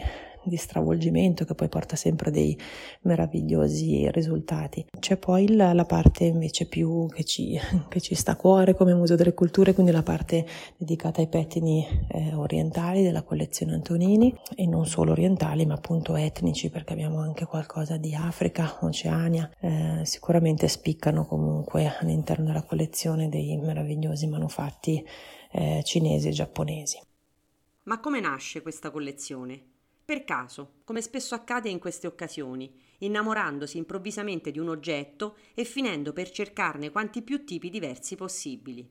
di 0.48 0.56
stravolgimento 0.56 1.44
che 1.44 1.54
poi 1.54 1.68
porta 1.68 1.96
sempre 1.96 2.30
dei 2.30 2.58
meravigliosi 3.02 4.10
risultati. 4.10 4.86
C'è 4.98 5.16
poi 5.16 5.54
la, 5.54 5.72
la 5.72 5.84
parte 5.84 6.24
invece 6.24 6.66
più 6.66 7.06
che 7.08 7.24
ci, 7.24 7.58
che 7.88 8.00
ci, 8.00 8.14
sta 8.14 8.32
a 8.32 8.36
cuore 8.36 8.74
come 8.74 8.94
Museo 8.94 9.16
delle 9.16 9.34
Culture, 9.34 9.74
quindi 9.74 9.92
la 9.92 10.02
parte 10.02 10.46
dedicata 10.76 11.20
ai 11.20 11.28
pettini 11.28 11.86
eh, 12.08 12.34
orientali 12.34 13.02
della 13.02 13.22
collezione 13.22 13.74
Antonini 13.74 14.34
e 14.54 14.66
non 14.66 14.86
solo 14.86 15.12
orientali 15.12 15.66
ma 15.66 15.74
appunto 15.74 16.16
etnici 16.16 16.70
perché 16.70 16.92
abbiamo 16.92 17.20
anche 17.20 17.44
qualcosa 17.44 17.96
di 17.96 18.14
Africa, 18.14 18.78
Oceania, 18.80 19.50
eh, 19.60 20.00
sicuramente 20.04 20.68
spiccano 20.68 21.26
comunque 21.26 21.96
all'interno 22.00 22.46
della 22.46 22.62
collezione 22.62 23.28
dei 23.28 23.56
meravigliosi 23.56 24.26
manufatti 24.26 25.04
eh, 25.52 25.82
cinesi 25.84 26.28
e 26.28 26.32
giapponesi. 26.32 27.00
Ma 27.84 28.00
come 28.00 28.20
nasce 28.20 28.62
questa 28.62 28.90
collezione? 28.90 29.74
Per 30.06 30.22
caso, 30.22 30.74
come 30.84 31.02
spesso 31.02 31.34
accade 31.34 31.68
in 31.68 31.80
queste 31.80 32.06
occasioni, 32.06 32.72
innamorandosi 32.98 33.76
improvvisamente 33.76 34.52
di 34.52 34.60
un 34.60 34.68
oggetto 34.68 35.34
e 35.52 35.64
finendo 35.64 36.12
per 36.12 36.30
cercarne 36.30 36.92
quanti 36.92 37.22
più 37.22 37.44
tipi 37.44 37.70
diversi 37.70 38.14
possibili. 38.14 38.88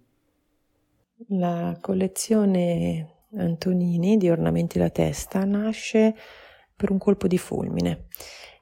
La 1.29 1.77
collezione 1.79 3.27
Antonini 3.37 4.17
di 4.17 4.29
ornamenti 4.29 4.77
da 4.77 4.89
testa 4.89 5.45
nasce 5.45 6.13
per 6.75 6.91
un 6.91 6.97
colpo 6.97 7.27
di 7.27 7.37
fulmine. 7.37 8.07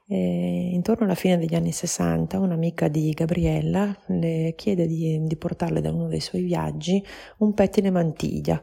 E 0.06 0.70
intorno 0.72 1.06
alla 1.06 1.16
fine 1.16 1.36
degli 1.36 1.56
anni 1.56 1.72
60 1.72 2.38
un'amica 2.38 2.86
di 2.86 3.10
Gabriella 3.10 3.98
le 4.08 4.52
chiede 4.54 4.86
di, 4.86 5.18
di 5.26 5.36
portarle 5.36 5.80
da 5.80 5.90
uno 5.90 6.06
dei 6.06 6.20
suoi 6.20 6.42
viaggi 6.42 7.04
un 7.38 7.52
pettine 7.52 7.90
mantiglia 7.90 8.62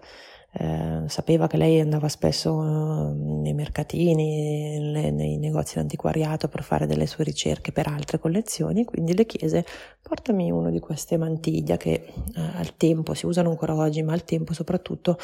eh, 0.53 1.03
sapeva 1.07 1.47
che 1.47 1.55
lei 1.55 1.79
andava 1.79 2.09
spesso 2.09 2.61
eh, 2.61 3.13
nei 3.13 3.53
mercatini, 3.53 4.79
nei, 4.79 5.11
nei 5.11 5.37
negozi 5.37 5.75
d'antiquariato 5.75 6.49
per 6.49 6.63
fare 6.63 6.85
delle 6.85 7.07
sue 7.07 7.23
ricerche 7.23 7.71
per 7.71 7.87
altre 7.87 8.19
collezioni, 8.19 8.83
quindi 8.83 9.15
le 9.15 9.25
chiese 9.25 9.65
portami 10.01 10.51
uno 10.51 10.69
di 10.69 10.79
queste 10.79 11.15
mantiglia 11.17 11.77
che 11.77 11.91
eh, 11.93 12.41
al 12.55 12.75
tempo 12.75 13.13
si 13.13 13.25
usano 13.25 13.49
ancora 13.49 13.75
oggi, 13.75 14.01
ma 14.03 14.11
al 14.11 14.25
tempo 14.25 14.53
soprattutto 14.53 15.17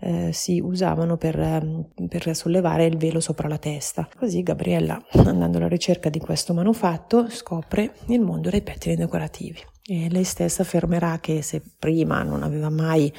eh, 0.00 0.32
si 0.32 0.58
usavano 0.58 1.16
per, 1.16 1.38
ehm, 1.38 1.86
per, 2.08 2.34
sollevare 2.34 2.84
il 2.86 2.96
velo 2.96 3.20
sopra 3.20 3.46
la 3.46 3.58
testa. 3.58 4.08
Così 4.18 4.42
Gabriella, 4.42 5.00
andando 5.12 5.58
alla 5.58 5.68
ricerca 5.68 6.08
di 6.08 6.18
questo 6.18 6.52
manufatto, 6.52 7.30
scopre 7.30 7.94
il 8.06 8.20
mondo 8.20 8.50
dei 8.50 8.62
pettini 8.62 8.96
decorativi. 8.96 9.60
E 9.86 10.08
lei 10.10 10.24
stessa 10.24 10.62
affermerà 10.62 11.20
che 11.20 11.42
se 11.42 11.62
prima 11.78 12.22
non 12.22 12.42
aveva 12.42 12.70
mai 12.70 13.12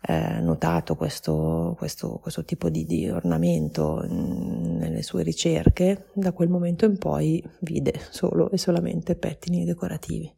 eh, 0.00 0.40
notato 0.40 0.94
questo, 0.94 1.74
questo, 1.76 2.18
questo 2.22 2.44
tipo 2.44 2.68
di, 2.68 2.84
di 2.84 3.08
ornamento 3.08 4.04
nelle 4.08 5.02
sue 5.02 5.22
ricerche, 5.22 6.06
da 6.12 6.32
quel 6.32 6.48
momento 6.48 6.84
in 6.84 6.98
poi 6.98 7.42
vide 7.60 8.00
solo 8.10 8.50
e 8.50 8.58
solamente 8.58 9.16
pettini 9.16 9.64
decorativi. 9.64 10.32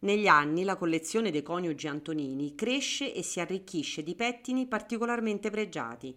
Negli 0.00 0.26
anni 0.26 0.64
la 0.64 0.76
collezione 0.76 1.30
dei 1.30 1.42
coniugi 1.42 1.88
Antonini 1.88 2.54
cresce 2.54 3.14
e 3.14 3.22
si 3.22 3.40
arricchisce 3.40 4.02
di 4.02 4.14
pettini 4.14 4.66
particolarmente 4.66 5.50
pregiati. 5.50 6.14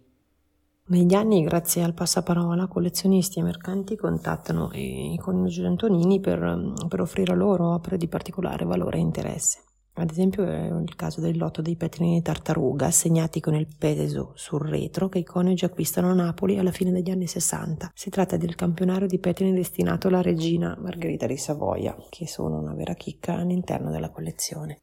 Negli 0.90 1.14
anni, 1.14 1.42
grazie 1.42 1.82
al 1.82 1.92
passaparola, 1.92 2.66
collezionisti 2.66 3.40
e 3.40 3.42
mercanti 3.42 3.94
contattano 3.94 4.70
i 4.72 5.18
coniugi 5.20 5.62
Antonini 5.64 6.18
per, 6.18 6.74
per 6.88 7.00
offrire 7.00 7.34
loro 7.34 7.74
opere 7.74 7.98
di 7.98 8.08
particolare 8.08 8.64
valore 8.64 8.96
e 8.96 9.00
interesse. 9.00 9.64
Ad 9.98 10.10
esempio 10.10 10.44
è 10.44 10.68
il 10.68 10.94
caso 10.94 11.20
del 11.20 11.36
lotto 11.36 11.60
dei 11.60 11.74
pettini 11.74 12.14
di 12.14 12.22
tartaruga 12.22 12.86
assegnati 12.86 13.40
con 13.40 13.56
il 13.56 13.66
peso 13.76 14.30
sul 14.36 14.60
retro 14.60 15.08
che 15.08 15.18
i 15.18 15.24
coniugi 15.24 15.64
acquistano 15.64 16.08
a 16.08 16.14
Napoli 16.14 16.56
alla 16.56 16.70
fine 16.70 16.92
degli 16.92 17.10
anni 17.10 17.26
60. 17.26 17.90
Si 17.94 18.08
tratta 18.08 18.36
del 18.36 18.54
campionario 18.54 19.08
di 19.08 19.18
pettini 19.18 19.52
destinato 19.52 20.06
alla 20.06 20.22
regina 20.22 20.78
Margherita 20.78 21.26
di 21.26 21.36
Savoia, 21.36 21.96
che 22.10 22.28
sono 22.28 22.60
una 22.60 22.74
vera 22.74 22.94
chicca 22.94 23.34
all'interno 23.34 23.90
della 23.90 24.10
collezione. 24.10 24.82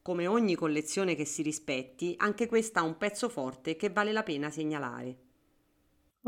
Come 0.00 0.26
ogni 0.26 0.54
collezione 0.54 1.14
che 1.14 1.26
si 1.26 1.42
rispetti, 1.42 2.14
anche 2.16 2.46
questa 2.46 2.80
ha 2.80 2.84
un 2.84 2.96
pezzo 2.96 3.28
forte 3.28 3.76
che 3.76 3.90
vale 3.90 4.12
la 4.12 4.22
pena 4.22 4.48
segnalare. 4.48 5.27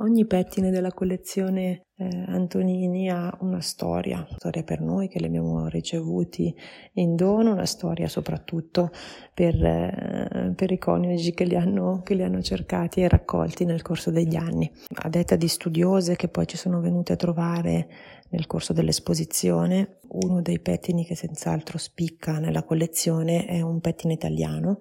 Ogni 0.03 0.25
pettine 0.25 0.71
della 0.71 0.93
collezione 0.93 1.89
eh, 1.95 2.25
Antonini 2.29 3.11
ha 3.11 3.37
una 3.41 3.61
storia, 3.61 4.17
una 4.17 4.37
storia 4.39 4.63
per 4.63 4.81
noi 4.81 5.09
che 5.09 5.19
li 5.19 5.27
abbiamo 5.27 5.67
ricevuti 5.67 6.55
in 6.95 7.17
dono, 7.17 7.53
una 7.53 7.67
storia 7.67 8.09
soprattutto 8.09 8.91
per, 9.35 9.63
eh, 9.63 10.55
per 10.57 10.73
i 10.73 10.79
coniugi 10.79 11.35
che 11.35 11.45
li, 11.45 11.55
hanno, 11.55 12.01
che 12.03 12.15
li 12.15 12.23
hanno 12.23 12.41
cercati 12.41 13.03
e 13.03 13.09
raccolti 13.09 13.67
nel 13.67 13.83
corso 13.83 14.11
degli 14.11 14.37
anni. 14.37 14.73
A 15.03 15.11
detta 15.11 15.37
di 15.37 15.49
studiose 15.49 16.17
che 16.17 16.29
poi 16.29 16.47
ci 16.47 16.57
sono 16.57 16.81
venute 16.81 17.13
a 17.13 17.17
trovare 17.17 17.89
nel 18.31 18.47
corso 18.47 18.73
dell'esposizione, 18.73 19.99
uno 20.13 20.41
dei 20.41 20.61
pettini 20.61 21.05
che 21.05 21.15
senz'altro 21.15 21.77
spicca 21.77 22.39
nella 22.39 22.63
collezione 22.63 23.45
è 23.45 23.61
un 23.61 23.81
pettine 23.81 24.15
italiano 24.15 24.79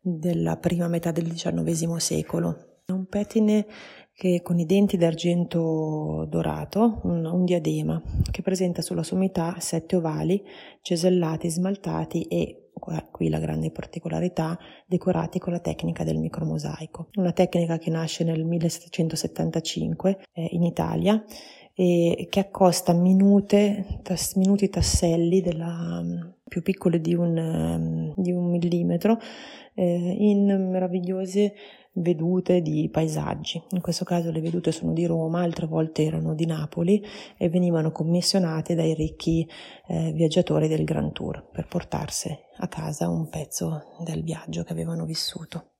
della 0.00 0.56
prima 0.56 0.88
metà 0.88 1.10
del 1.10 1.30
XIX 1.30 1.96
secolo. 1.96 2.76
È 2.86 2.92
un 2.92 3.04
pettine 3.04 3.66
che 4.18 4.42
con 4.42 4.58
i 4.58 4.66
denti 4.66 4.96
d'argento 4.96 6.26
dorato, 6.28 6.98
un, 7.04 7.24
un, 7.24 7.44
diadema 7.44 8.02
che 8.32 8.42
presenta 8.42 8.82
sulla 8.82 9.04
sommità 9.04 9.54
sette 9.60 9.94
ovali 9.94 10.42
cesellati, 10.82 11.48
smaltati 11.48 12.22
e, 12.22 12.70
qui 13.12 13.28
la 13.28 13.38
grande 13.38 13.70
particolarità, 13.70 14.58
decorati 14.86 15.38
con 15.38 15.52
la 15.52 15.60
tecnica 15.60 16.02
del 16.02 16.18
micromosaico. 16.18 17.10
Una 17.14 17.30
tecnica 17.30 17.78
che 17.78 17.90
nasce 17.90 18.24
nel 18.24 18.44
1775 18.44 20.18
eh, 20.32 20.48
in 20.50 20.64
Italia 20.64 21.24
e 21.72 22.26
che 22.28 22.40
accosta 22.40 22.92
minute, 22.92 24.00
tas, 24.02 24.34
minuti 24.34 24.68
tasselli 24.68 25.40
della, 25.40 26.02
più 26.48 26.60
piccoli 26.60 27.00
di 27.00 27.14
un, 27.14 28.12
di 28.16 28.32
un 28.32 28.50
millimetro 28.50 29.16
eh, 29.74 30.16
in 30.18 30.70
meravigliose 30.72 31.54
vedute 32.00 32.60
di 32.60 32.88
paesaggi. 32.90 33.62
In 33.70 33.80
questo 33.80 34.04
caso 34.04 34.30
le 34.30 34.40
vedute 34.40 34.72
sono 34.72 34.92
di 34.92 35.06
Roma, 35.06 35.42
altre 35.42 35.66
volte 35.66 36.04
erano 36.04 36.34
di 36.34 36.46
Napoli 36.46 37.04
e 37.36 37.48
venivano 37.48 37.92
commissionate 37.92 38.74
dai 38.74 38.94
ricchi 38.94 39.48
eh, 39.86 40.12
viaggiatori 40.12 40.68
del 40.68 40.84
Grand 40.84 41.12
Tour 41.12 41.48
per 41.50 41.66
portarsi 41.68 42.36
a 42.58 42.68
casa 42.68 43.08
un 43.08 43.28
pezzo 43.28 43.96
del 44.04 44.22
viaggio 44.22 44.62
che 44.62 44.72
avevano 44.72 45.04
vissuto. 45.04 45.70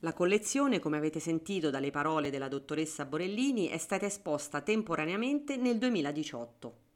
La 0.00 0.12
collezione, 0.12 0.78
come 0.78 0.96
avete 0.96 1.18
sentito 1.18 1.70
dalle 1.70 1.90
parole 1.90 2.30
della 2.30 2.48
dottoressa 2.48 3.04
Borellini, 3.04 3.66
è 3.66 3.78
stata 3.78 4.06
esposta 4.06 4.60
temporaneamente 4.60 5.56
nel 5.56 5.78
2018. 5.78 6.87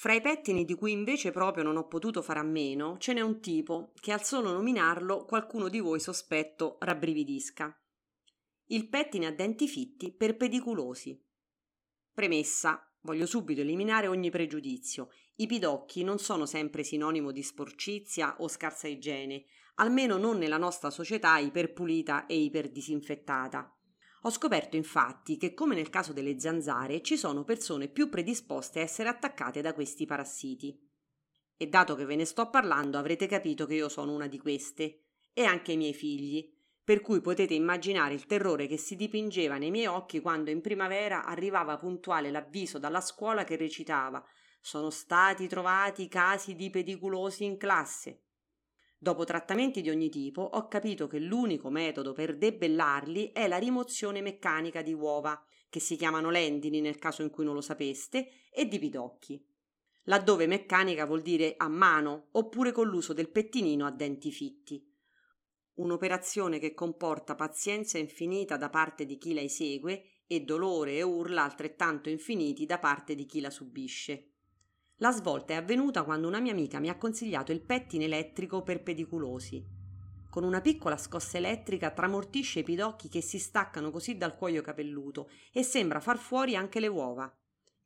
Fra 0.00 0.14
i 0.14 0.22
pettini 0.22 0.64
di 0.64 0.74
cui 0.74 0.92
invece 0.92 1.30
proprio 1.30 1.62
non 1.62 1.76
ho 1.76 1.86
potuto 1.86 2.22
fare 2.22 2.38
a 2.38 2.42
meno, 2.42 2.96
ce 2.96 3.12
n'è 3.12 3.20
un 3.20 3.38
tipo 3.38 3.92
che 4.00 4.12
al 4.12 4.24
solo 4.24 4.50
nominarlo 4.50 5.26
qualcuno 5.26 5.68
di 5.68 5.78
voi 5.78 6.00
sospetto 6.00 6.78
rabbrividisca. 6.80 7.78
Il 8.68 8.88
pettine 8.88 9.26
a 9.26 9.30
denti 9.30 9.68
fitti 9.68 10.10
per 10.10 10.38
pediculosi. 10.38 11.22
Premessa, 12.14 12.82
voglio 13.00 13.26
subito 13.26 13.60
eliminare 13.60 14.06
ogni 14.06 14.30
pregiudizio. 14.30 15.10
I 15.34 15.46
pidocchi 15.46 16.02
non 16.02 16.18
sono 16.18 16.46
sempre 16.46 16.82
sinonimo 16.82 17.30
di 17.30 17.42
sporcizia 17.42 18.36
o 18.38 18.48
scarsa 18.48 18.88
igiene, 18.88 19.44
almeno 19.74 20.16
non 20.16 20.38
nella 20.38 20.56
nostra 20.56 20.88
società 20.88 21.36
iperpulita 21.36 22.24
e 22.24 22.38
iperdisinfettata. 22.38 23.79
Ho 24.22 24.30
scoperto 24.30 24.76
infatti 24.76 25.36
che, 25.36 25.54
come 25.54 25.74
nel 25.74 25.88
caso 25.88 26.12
delle 26.12 26.38
zanzare, 26.38 27.02
ci 27.02 27.16
sono 27.16 27.44
persone 27.44 27.88
più 27.88 28.08
predisposte 28.08 28.80
a 28.80 28.82
essere 28.82 29.08
attaccate 29.08 29.62
da 29.62 29.72
questi 29.72 30.04
parassiti. 30.04 30.78
E 31.56 31.66
dato 31.68 31.94
che 31.94 32.04
ve 32.04 32.16
ne 32.16 32.24
sto 32.24 32.50
parlando, 32.50 32.98
avrete 32.98 33.26
capito 33.26 33.66
che 33.66 33.74
io 33.74 33.88
sono 33.88 34.12
una 34.12 34.26
di 34.26 34.38
queste, 34.38 35.04
e 35.32 35.44
anche 35.44 35.72
i 35.72 35.76
miei 35.76 35.94
figli, 35.94 36.52
per 36.82 37.00
cui 37.00 37.20
potete 37.20 37.54
immaginare 37.54 38.14
il 38.14 38.26
terrore 38.26 38.66
che 38.66 38.76
si 38.76 38.96
dipingeva 38.96 39.56
nei 39.58 39.70
miei 39.70 39.86
occhi 39.86 40.20
quando 40.20 40.50
in 40.50 40.60
primavera 40.60 41.24
arrivava 41.24 41.76
puntuale 41.76 42.30
l'avviso 42.30 42.78
dalla 42.78 43.00
scuola 43.00 43.44
che 43.44 43.56
recitava 43.56 44.24
sono 44.60 44.90
stati 44.90 45.46
trovati 45.46 46.08
casi 46.08 46.54
di 46.54 46.68
pediculosi 46.68 47.44
in 47.44 47.56
classe. 47.56 48.24
Dopo 49.02 49.24
trattamenti 49.24 49.80
di 49.80 49.88
ogni 49.88 50.10
tipo, 50.10 50.42
ho 50.42 50.68
capito 50.68 51.06
che 51.06 51.18
l'unico 51.18 51.70
metodo 51.70 52.12
per 52.12 52.36
debellarli 52.36 53.32
è 53.32 53.48
la 53.48 53.56
rimozione 53.56 54.20
meccanica 54.20 54.82
di 54.82 54.92
uova, 54.92 55.42
che 55.70 55.80
si 55.80 55.96
chiamano 55.96 56.28
lendini 56.28 56.82
nel 56.82 56.98
caso 56.98 57.22
in 57.22 57.30
cui 57.30 57.46
non 57.46 57.54
lo 57.54 57.62
sapeste, 57.62 58.50
e 58.52 58.66
di 58.66 58.78
pidocchi. 58.78 59.42
Laddove 60.02 60.46
meccanica 60.46 61.06
vuol 61.06 61.22
dire 61.22 61.54
a 61.56 61.66
mano 61.68 62.28
oppure 62.32 62.72
con 62.72 62.88
l'uso 62.88 63.14
del 63.14 63.30
pettinino 63.30 63.86
a 63.86 63.90
denti 63.90 64.30
fitti. 64.30 64.86
Un'operazione 65.76 66.58
che 66.58 66.74
comporta 66.74 67.34
pazienza 67.34 67.96
infinita 67.96 68.58
da 68.58 68.68
parte 68.68 69.06
di 69.06 69.16
chi 69.16 69.32
la 69.32 69.40
esegue 69.40 70.24
e 70.26 70.40
dolore 70.40 70.96
e 70.96 71.02
urla 71.02 71.42
altrettanto 71.42 72.10
infiniti 72.10 72.66
da 72.66 72.78
parte 72.78 73.14
di 73.14 73.24
chi 73.24 73.40
la 73.40 73.48
subisce. 73.48 74.29
La 75.02 75.12
svolta 75.12 75.54
è 75.54 75.56
avvenuta 75.56 76.02
quando 76.02 76.28
una 76.28 76.40
mia 76.40 76.52
amica 76.52 76.78
mi 76.78 76.90
ha 76.90 76.98
consigliato 76.98 77.52
il 77.52 77.62
pettine 77.62 78.04
elettrico 78.04 78.62
per 78.62 78.82
pediculosi. 78.82 79.64
Con 80.28 80.44
una 80.44 80.60
piccola 80.60 80.98
scossa 80.98 81.38
elettrica 81.38 81.90
tramortisce 81.90 82.58
i 82.58 82.62
pidocchi 82.62 83.08
che 83.08 83.22
si 83.22 83.38
staccano 83.38 83.90
così 83.90 84.18
dal 84.18 84.36
cuoio 84.36 84.60
capelluto 84.60 85.30
e 85.52 85.62
sembra 85.62 86.00
far 86.00 86.18
fuori 86.18 86.54
anche 86.54 86.80
le 86.80 86.86
uova. 86.86 87.34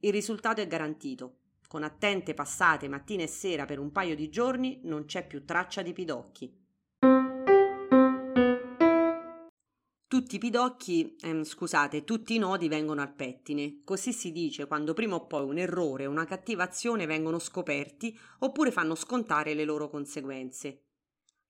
Il 0.01 0.11
risultato 0.11 0.61
è 0.61 0.67
garantito. 0.67 1.37
Con 1.69 1.85
attente 1.85 2.35
passate 2.35 2.89
mattina 2.89 3.23
e 3.23 3.29
sera 3.29 3.65
per 3.65 3.79
un 3.79 3.93
paio 3.93 4.17
di 4.17 4.29
giorni 4.29 4.81
non 4.83 5.05
c'è 5.05 5.25
più 5.25 5.45
traccia 5.45 5.83
di 5.83 5.93
pidocchi. 5.93 6.64
Tutti 10.07 10.37
i 10.37 10.39
pidocchi, 10.39 11.17
ehm, 11.21 11.45
scusate, 11.45 12.05
tutti 12.05 12.35
i 12.35 12.39
nodi 12.39 12.69
vengono 12.69 13.01
al 13.01 13.15
pettine. 13.15 13.81
Così 13.85 14.13
si 14.13 14.33
dice 14.33 14.67
quando 14.67 14.93
prima 14.93 15.17
o 15.17 15.27
poi 15.27 15.45
un 15.45 15.59
errore 15.59 16.07
o 16.07 16.11
una 16.11 16.27
cattiva 16.27 16.63
azione 16.63 17.07
vengono 17.07 17.39
scoperti 17.39 18.17
oppure 18.41 18.71
fanno 18.71 18.95
scontare 18.95 19.55
le 19.55 19.65
loro 19.65 19.89
conseguenze. 19.89 20.83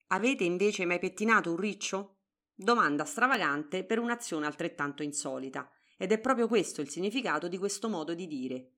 Avete 0.09 0.45
invece 0.45 0.87
mai 0.87 0.99
pettinato 0.99 1.51
un 1.51 1.57
riccio? 1.57 2.19
Domanda 2.55 3.05
stravagante 3.05 3.85
per 3.85 3.99
un'azione 3.99 4.47
altrettanto 4.47 5.03
insolita. 5.03 5.69
Ed 5.99 6.12
è 6.12 6.19
proprio 6.19 6.47
questo 6.47 6.81
il 6.81 6.88
significato 6.88 7.49
di 7.49 7.59
questo 7.59 7.88
modo 7.88 8.14
di 8.14 8.27
dire. 8.27 8.71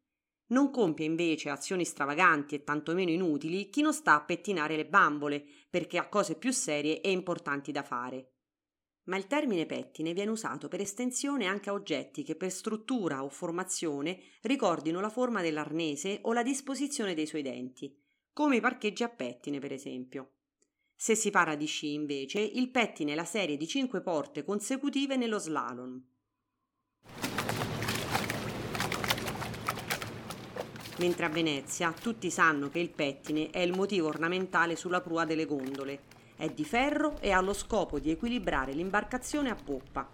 Non 0.48 0.70
compie 0.70 1.06
invece 1.06 1.50
azioni 1.50 1.84
stravaganti 1.84 2.54
e 2.54 2.64
tantomeno 2.64 3.10
inutili 3.10 3.68
chi 3.68 3.82
non 3.82 3.92
sta 3.92 4.14
a 4.14 4.22
pettinare 4.22 4.76
le 4.76 4.86
bambole, 4.86 5.44
perché 5.68 5.98
ha 5.98 6.08
cose 6.08 6.36
più 6.36 6.52
serie 6.52 7.00
e 7.00 7.10
importanti 7.10 7.72
da 7.72 7.82
fare. 7.82 8.35
Ma 9.06 9.16
il 9.16 9.26
termine 9.26 9.66
pettine 9.66 10.12
viene 10.12 10.30
usato 10.30 10.68
per 10.68 10.80
estensione 10.80 11.46
anche 11.46 11.70
a 11.70 11.72
oggetti 11.72 12.22
che 12.22 12.34
per 12.34 12.50
struttura 12.50 13.22
o 13.22 13.28
formazione 13.28 14.18
ricordino 14.42 15.00
la 15.00 15.10
forma 15.10 15.42
dell'arnese 15.42 16.20
o 16.22 16.32
la 16.32 16.42
disposizione 16.42 17.14
dei 17.14 17.26
suoi 17.26 17.42
denti, 17.42 17.96
come 18.32 18.56
i 18.56 18.60
parcheggi 18.60 19.02
a 19.02 19.08
pettine 19.08 19.58
per 19.58 19.72
esempio. 19.72 20.30
Se 20.94 21.14
si 21.14 21.30
parla 21.30 21.54
di 21.54 21.66
sci 21.66 21.92
invece, 21.92 22.40
il 22.40 22.70
pettine 22.70 23.12
è 23.12 23.14
la 23.14 23.24
serie 23.24 23.56
di 23.56 23.66
cinque 23.66 24.00
porte 24.00 24.44
consecutive 24.44 25.16
nello 25.16 25.38
slalom. 25.38 26.02
Mentre 30.98 31.26
a 31.26 31.28
Venezia 31.28 31.92
tutti 31.92 32.30
sanno 32.30 32.70
che 32.70 32.78
il 32.78 32.88
pettine 32.88 33.50
è 33.50 33.58
il 33.58 33.76
motivo 33.76 34.08
ornamentale 34.08 34.74
sulla 34.74 35.02
prua 35.02 35.26
delle 35.26 35.44
gondole 35.44 36.15
è 36.36 36.48
di 36.50 36.64
ferro 36.64 37.16
e 37.20 37.32
ha 37.32 37.40
lo 37.40 37.52
scopo 37.52 37.98
di 37.98 38.10
equilibrare 38.10 38.72
l'imbarcazione 38.72 39.50
a 39.50 39.56
poppa. 39.56 40.08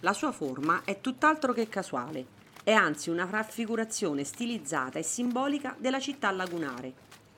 La 0.00 0.12
sua 0.12 0.32
forma 0.32 0.82
è 0.84 1.00
tutt'altro 1.00 1.52
che 1.52 1.68
casuale, 1.68 2.26
è 2.62 2.72
anzi 2.72 3.10
una 3.10 3.26
raffigurazione 3.30 4.24
stilizzata 4.24 4.98
e 4.98 5.02
simbolica 5.02 5.76
della 5.78 6.00
città 6.00 6.30
lagunare. 6.32 6.92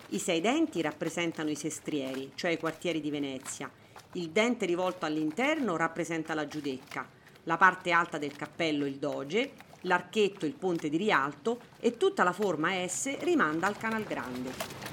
I 0.08 0.18
sei 0.18 0.40
denti 0.40 0.80
rappresentano 0.80 1.50
i 1.50 1.54
sestrieri, 1.54 2.32
cioè 2.34 2.52
i 2.52 2.58
quartieri 2.58 3.00
di 3.00 3.10
Venezia. 3.10 3.70
Il 4.12 4.30
dente 4.30 4.64
rivolto 4.64 5.04
all'interno 5.04 5.76
rappresenta 5.76 6.32
la 6.32 6.48
Giudecca, 6.48 7.06
la 7.44 7.58
parte 7.58 7.90
alta 7.90 8.16
del 8.16 8.34
cappello 8.34 8.86
il 8.86 8.96
Doge, 8.96 9.52
l'archetto 9.82 10.46
il 10.46 10.54
ponte 10.54 10.88
di 10.88 10.96
Rialto 10.96 11.60
e 11.78 11.98
tutta 11.98 12.24
la 12.24 12.32
forma 12.32 12.70
S 12.86 13.18
rimanda 13.18 13.66
al 13.66 13.76
Canal 13.76 14.04
Grande. 14.04 14.87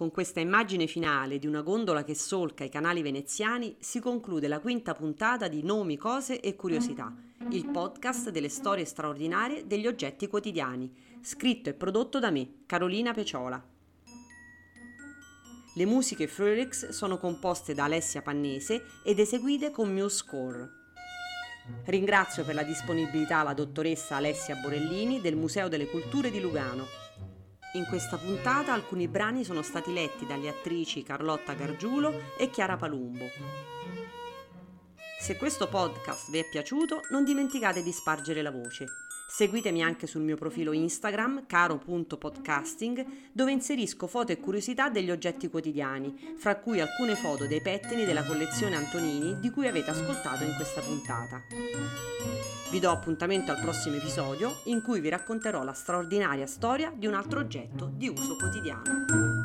Con 0.00 0.10
questa 0.10 0.40
immagine 0.40 0.86
finale 0.86 1.38
di 1.38 1.46
una 1.46 1.60
gondola 1.60 2.04
che 2.04 2.14
solca 2.14 2.64
i 2.64 2.70
canali 2.70 3.02
veneziani 3.02 3.76
si 3.80 4.00
conclude 4.00 4.48
la 4.48 4.58
quinta 4.58 4.94
puntata 4.94 5.46
di 5.46 5.62
Nomi, 5.62 5.98
cose 5.98 6.40
e 6.40 6.56
curiosità, 6.56 7.14
il 7.50 7.68
podcast 7.68 8.30
delle 8.30 8.48
storie 8.48 8.86
straordinarie 8.86 9.66
degli 9.66 9.86
oggetti 9.86 10.26
quotidiani, 10.26 10.90
scritto 11.20 11.68
e 11.68 11.74
prodotto 11.74 12.18
da 12.18 12.30
me, 12.30 12.62
Carolina 12.64 13.12
Peciola. 13.12 13.62
Le 15.74 15.84
musiche 15.84 16.26
Fröhlich 16.26 16.88
sono 16.88 17.18
composte 17.18 17.74
da 17.74 17.84
Alessia 17.84 18.22
Pannese 18.22 18.82
ed 19.04 19.18
eseguite 19.18 19.70
con 19.70 19.92
MuseScore. 19.92 20.66
Ringrazio 21.84 22.42
per 22.46 22.54
la 22.54 22.62
disponibilità 22.62 23.42
la 23.42 23.52
dottoressa 23.52 24.16
Alessia 24.16 24.56
Borellini 24.56 25.20
del 25.20 25.36
Museo 25.36 25.68
delle 25.68 25.90
Culture 25.90 26.30
di 26.30 26.40
Lugano 26.40 26.99
in 27.74 27.86
questa 27.86 28.16
puntata 28.16 28.72
alcuni 28.72 29.06
brani 29.06 29.44
sono 29.44 29.62
stati 29.62 29.92
letti 29.92 30.26
dalle 30.26 30.48
attrici 30.48 31.04
Carlotta 31.04 31.54
Gargiulo 31.54 32.34
e 32.36 32.50
Chiara 32.50 32.76
Palumbo. 32.76 33.26
Se 35.20 35.36
questo 35.36 35.68
podcast 35.68 36.30
vi 36.30 36.38
è 36.38 36.48
piaciuto, 36.48 37.02
non 37.10 37.24
dimenticate 37.24 37.82
di 37.82 37.92
spargere 37.92 38.42
la 38.42 38.50
voce. 38.50 38.86
Seguitemi 39.30 39.80
anche 39.80 40.08
sul 40.08 40.22
mio 40.22 40.34
profilo 40.34 40.72
Instagram, 40.72 41.46
caro.podcasting, 41.46 43.06
dove 43.30 43.52
inserisco 43.52 44.08
foto 44.08 44.32
e 44.32 44.40
curiosità 44.40 44.88
degli 44.88 45.08
oggetti 45.08 45.48
quotidiani, 45.48 46.34
fra 46.36 46.56
cui 46.56 46.80
alcune 46.80 47.14
foto 47.14 47.46
dei 47.46 47.62
pettini 47.62 48.04
della 48.04 48.24
collezione 48.24 48.74
Antonini 48.74 49.38
di 49.38 49.50
cui 49.50 49.68
avete 49.68 49.90
ascoltato 49.90 50.42
in 50.42 50.52
questa 50.56 50.80
puntata. 50.80 51.42
Vi 52.72 52.80
do 52.80 52.90
appuntamento 52.90 53.52
al 53.52 53.60
prossimo 53.60 53.96
episodio 53.96 54.62
in 54.64 54.82
cui 54.82 55.00
vi 55.00 55.08
racconterò 55.08 55.62
la 55.62 55.74
straordinaria 55.74 56.46
storia 56.46 56.92
di 56.92 57.06
un 57.06 57.14
altro 57.14 57.38
oggetto 57.38 57.88
di 57.94 58.08
uso 58.08 58.34
quotidiano. 58.34 59.39